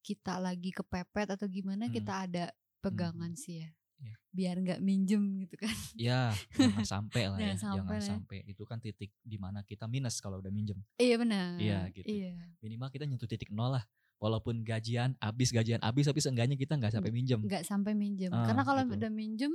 kita 0.01 0.33
lagi 0.39 0.71
kepepet 0.71 1.27
atau 1.35 1.45
gimana 1.45 1.85
Hmm. 1.85 1.93
kita 1.93 2.13
ada 2.25 2.45
pegangan 2.79 3.35
sih 3.35 3.61
ya. 3.61 3.69
Iya. 4.01 4.15
Biar 4.31 4.55
nggak 4.57 4.79
minjem 4.79 5.21
gitu 5.39 5.55
kan. 5.57 5.75
ya 5.93 6.33
jangan 6.57 6.81
sampai 6.83 7.23
lah 7.27 7.37
ya 7.37 7.43
Jangan 7.47 7.59
sampai 7.59 7.77
jangan 7.77 7.85
lah 7.87 7.97
ya. 7.97 8.09
sampai 8.09 8.37
itu 8.45 8.63
kan 8.63 8.77
titik 8.77 9.11
di 9.21 9.37
mana 9.37 9.61
kita 9.61 9.85
minus 9.85 10.17
kalau 10.17 10.37
udah 10.37 10.49
minjem 10.49 10.79
iya 10.97 11.15
benar. 11.15 11.55
Iya, 11.55 11.79
gitu. 11.91 12.07
Iya. 12.07 12.33
minimal 12.59 12.89
kita 12.89 13.05
nyentuh 13.05 13.25
titik 13.25 13.49
nol 13.49 13.71
lah 13.71 13.85
walaupun 14.17 14.61
gajian 14.61 15.13
habis 15.17 15.49
gajian 15.49 15.77
habis 15.79 16.05
tapi 16.05 16.17
seenggaknya 16.17 16.53
kita 16.55 16.73
nggak 16.73 16.91
sampai 16.91 17.09
minjem 17.09 17.39
nggak 17.39 17.61
sampai 17.61 17.93
minjem 17.93 18.29
Ah, 18.29 18.41
karena 18.43 18.61
kalau 18.61 18.81
gitu. 18.83 18.93
udah 18.95 19.09
minjem 19.09 19.53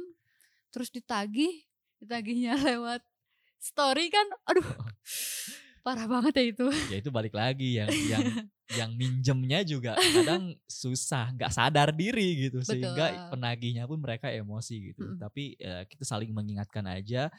terus 0.68 0.90
ditagih 0.90 1.66
ditagihnya 1.98 2.54
lewat 2.68 3.02
story 3.56 4.06
kan 4.08 4.26
aduh 4.44 4.62
Oh. 4.62 4.86
Parah 5.86 6.06
banget 6.10 6.34
ya 6.34 6.44
itu 6.50 6.66
ya 6.90 6.96
itu 6.98 7.10
balik 7.14 7.30
lagi 7.30 7.78
yang 7.78 7.86
yang 8.10 8.22
yang 8.82 8.90
minjemnya 8.98 9.62
juga 9.62 9.94
kadang 9.94 10.58
susah 10.66 11.30
nggak 11.38 11.54
sadar 11.54 11.94
diri 11.94 12.50
gitu 12.50 12.58
sehingga 12.66 13.14
Betul. 13.14 13.30
penagihnya 13.38 13.86
pun 13.86 14.02
mereka 14.02 14.26
emosi 14.34 14.90
gitu 14.90 15.06
Mm-mm. 15.06 15.22
tapi 15.22 15.54
eh, 15.62 15.86
kita 15.86 16.02
saling 16.02 16.34
mengingatkan 16.34 16.82
aja 16.90 17.30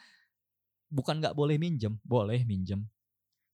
bukan 0.88 1.20
nggak 1.20 1.36
boleh 1.36 1.60
minjem 1.60 2.00
boleh 2.08 2.48
minjem 2.48 2.88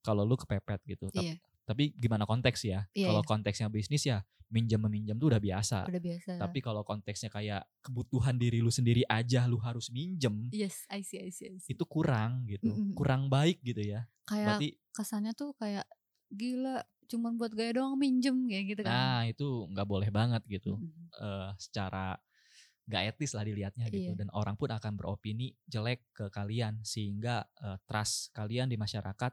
kalau 0.05 0.21
lu 0.21 0.37
kepepet 0.37 0.77
gitu 0.85 1.09
tapi, 1.09 1.33
iya 1.33 1.35
tapi 1.63 1.95
gimana 1.95 2.27
konteks 2.27 2.67
ya 2.67 2.83
Iya, 2.91 3.07
kalau 3.09 3.23
iya. 3.23 3.29
konteksnya 3.33 3.67
bisnis 3.71 4.03
ya 4.03 4.21
minjem 4.53 4.77
meminjam 4.77 5.17
tuh 5.17 5.33
udah 5.33 5.41
biasa 5.41 5.89
udah 5.89 6.01
biasa 6.01 6.31
tapi 6.37 6.61
kalau 6.61 6.85
konteksnya 6.85 7.33
kayak 7.33 7.65
kebutuhan 7.81 8.37
diri 8.37 8.61
lu 8.61 8.69
sendiri 8.69 9.01
aja 9.09 9.49
lu 9.49 9.57
harus 9.57 9.89
minjem 9.89 10.53
yes 10.53 10.85
I 10.93 11.01
see 11.01 11.17
I 11.17 11.33
see, 11.33 11.49
I 11.49 11.57
see. 11.57 11.73
itu 11.73 11.83
kurang 11.89 12.45
gitu 12.45 12.69
Mm-mm. 12.69 12.93
kurang 12.93 13.25
baik 13.27 13.65
gitu 13.65 13.81
ya 13.81 14.05
kayak 14.29 14.61
berarti 14.61 14.69
kesannya 14.93 15.33
tuh 15.33 15.57
kayak 15.57 15.89
gila 16.29 16.85
cuman 17.09 17.35
buat 17.35 17.51
gaya 17.51 17.81
doang 17.81 17.97
minjem 17.97 18.45
kayak 18.45 18.65
gitu 18.77 18.81
kan 18.85 18.93
nah 18.93 19.21
itu 19.25 19.65
nggak 19.73 19.87
boleh 19.89 20.13
banget 20.13 20.45
gitu 20.45 20.77
Mm-mm. 20.77 21.09
eh, 21.17 21.49
secara 21.57 22.13
nggak 22.83 23.15
etis 23.15 23.31
lah 23.31 23.47
dilihatnya 23.47 23.87
gitu 23.87 24.11
Iya. 24.11 24.19
dan 24.19 24.27
orang 24.35 24.59
pun 24.59 24.67
akan 24.67 24.93
beropini 24.99 25.55
jelek 25.65 26.03
ke 26.11 26.27
kalian 26.29 26.83
sehingga 26.83 27.41
eh, 27.57 27.79
trust 27.87 28.29
kalian 28.35 28.67
di 28.67 28.77
masyarakat 28.77 29.31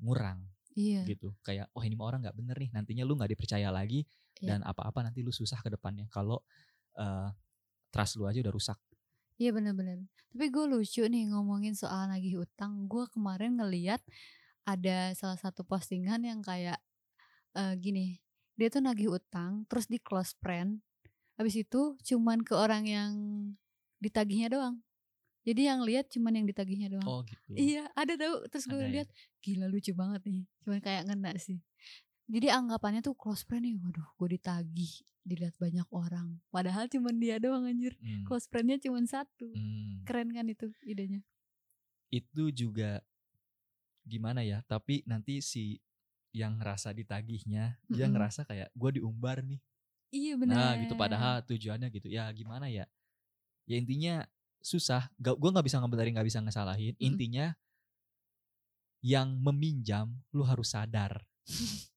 ngurang 0.00 0.42
iya 0.74 1.04
gitu 1.06 1.36
kayak 1.44 1.70
oh 1.76 1.82
ini 1.84 1.94
mah 1.94 2.08
orang 2.10 2.20
nggak 2.24 2.34
bener 2.34 2.56
nih 2.58 2.70
nantinya 2.74 3.04
lu 3.06 3.14
nggak 3.14 3.30
dipercaya 3.30 3.68
lagi 3.70 4.02
Iya. 4.42 4.58
dan 4.58 4.60
apa-apa 4.66 5.06
nanti 5.06 5.22
lu 5.22 5.30
susah 5.30 5.62
ke 5.62 5.70
depannya 5.70 6.10
kalau 6.10 6.42
eh, 6.98 7.30
trust 7.94 8.18
lu 8.18 8.26
aja 8.26 8.42
udah 8.42 8.54
rusak 8.54 8.78
Iya 9.34 9.50
benar-benar. 9.50 9.98
Tapi 10.30 10.46
gue 10.46 10.64
lucu 10.70 11.02
nih 11.02 11.26
ngomongin 11.34 11.74
soal 11.74 12.06
nagih 12.06 12.46
utang. 12.46 12.86
Gue 12.86 13.10
kemarin 13.10 13.58
ngeliat 13.58 13.98
ada 14.62 15.10
salah 15.18 15.38
satu 15.38 15.66
postingan 15.66 16.22
yang 16.22 16.38
kayak 16.38 16.78
eh, 17.58 17.74
gini. 17.78 18.22
Dia 18.54 18.70
tuh 18.70 18.86
nagih 18.86 19.10
utang, 19.10 19.66
terus 19.66 19.90
di 19.90 19.98
close 19.98 20.38
friend. 20.38 20.78
Habis 21.34 21.66
itu 21.66 21.98
cuman 21.98 22.46
ke 22.46 22.54
orang 22.54 22.86
yang 22.86 23.10
ditagihnya 23.98 24.54
doang. 24.54 24.78
Jadi 25.44 25.66
yang 25.66 25.82
lihat 25.82 26.08
cuman 26.08 26.40
yang 26.40 26.46
ditagihnya 26.46 26.88
doang. 26.94 27.04
oh 27.04 27.20
gitu 27.26 27.52
Iya, 27.52 27.90
ada 27.98 28.14
tahu. 28.14 28.46
Terus 28.48 28.64
gue 28.70 28.80
ya? 28.80 28.88
lihat, 28.88 29.08
gila 29.42 29.66
lucu 29.66 29.92
banget 29.92 30.22
nih. 30.24 30.46
Cuman 30.62 30.78
kayak 30.78 31.02
ngena 31.10 31.34
sih. 31.36 31.58
Jadi 32.24 32.48
anggapannya 32.48 33.04
tuh 33.04 33.12
close 33.12 33.44
friend 33.44 33.68
nih, 33.68 33.76
waduh, 33.76 34.08
gue 34.16 34.28
ditagih, 34.40 34.92
dilihat 35.22 35.54
banyak 35.60 35.84
orang. 35.92 36.40
Padahal 36.48 36.88
cuman 36.88 37.16
dia 37.20 37.36
doang 37.36 37.68
anjir. 37.68 37.92
Hmm, 38.00 38.24
Close 38.24 38.48
friendnya 38.48 38.80
cuman 38.80 39.04
satu. 39.04 39.52
hmm. 39.52 40.08
Keren 40.08 40.32
kan 40.32 40.48
itu 40.48 40.72
idenya? 40.84 41.20
itu 42.14 42.54
juga 42.54 43.02
gimana 44.06 44.46
ya 44.46 44.62
tapi 44.70 45.02
nanti 45.02 45.42
si 45.42 45.82
yang 46.30 46.62
ngerasa 46.62 46.94
ditagihnya 46.94 47.74
dia 47.90 48.06
Mm-mm. 48.06 48.14
ngerasa 48.14 48.46
kayak 48.46 48.70
gue 48.70 48.90
diumbar 49.02 49.42
nih 49.42 49.58
Iya 50.14 50.38
benar. 50.38 50.54
Nah 50.54 50.72
gitu 50.78 50.94
padahal 50.94 51.42
tujuannya 51.42 51.90
gitu 51.90 52.06
ya 52.06 52.30
gimana 52.30 52.70
ya 52.70 52.86
ya 53.66 53.74
intinya 53.74 54.22
susah 54.62 55.10
gak 55.18 55.34
gue 55.34 55.50
nggak 55.50 55.66
bisa 55.66 55.82
ngebenerin 55.82 56.14
nggak 56.14 56.28
bisa 56.30 56.38
ngesalahin 56.38 56.94
Mm-mm. 56.94 57.02
intinya 57.02 57.46
yang 59.02 59.34
meminjam 59.42 60.14
lu 60.30 60.46
harus 60.46 60.70
sadar 60.70 61.26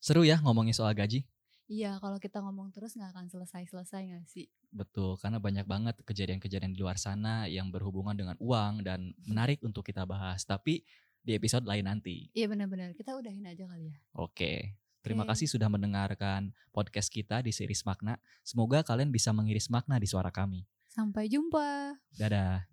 seru 0.00 0.24
ya 0.24 0.40
ngomongin 0.40 0.72
soal 0.72 0.92
gaji 0.92 1.22
Iya, 1.70 2.02
kalau 2.02 2.18
kita 2.18 2.42
ngomong 2.42 2.74
terus 2.74 2.98
nggak 2.98 3.14
akan 3.14 3.26
selesai-selesai 3.30 4.02
nggak 4.10 4.26
sih? 4.26 4.50
betul 4.74 5.14
karena 5.18 5.38
banyak 5.38 5.66
banget 5.66 5.94
kejadian-kejadian 6.02 6.74
di 6.74 6.82
luar 6.82 6.98
sana 6.98 7.46
yang 7.46 7.70
berhubungan 7.70 8.18
dengan 8.18 8.34
uang 8.42 8.82
dan 8.82 9.14
menarik 9.22 9.62
untuk 9.62 9.86
kita 9.86 10.02
bahas 10.02 10.42
tapi 10.42 10.82
di 11.22 11.30
episode 11.34 11.62
lain 11.62 11.86
nanti 11.86 12.26
Iya 12.34 12.50
benar-benar. 12.50 12.90
Kita 12.98 13.14
udahin 13.14 13.46
aja 13.46 13.70
kali 13.70 13.94
ya. 13.94 13.96
Oke. 14.18 14.74
Terima 15.00 15.22
Oke. 15.22 15.30
kasih 15.30 15.46
sudah 15.46 15.70
mendengarkan 15.70 16.50
podcast 16.74 17.06
kita 17.06 17.38
di 17.38 17.54
series 17.54 17.86
makna. 17.86 18.18
Semoga 18.42 18.82
kalian 18.82 19.14
bisa 19.14 19.30
mengiris 19.30 19.70
makna 19.70 19.94
di 20.02 20.10
suara 20.10 20.34
kami. 20.34 20.66
Sampai 20.90 21.30
jumpa. 21.30 21.94
Dadah. 22.18 22.66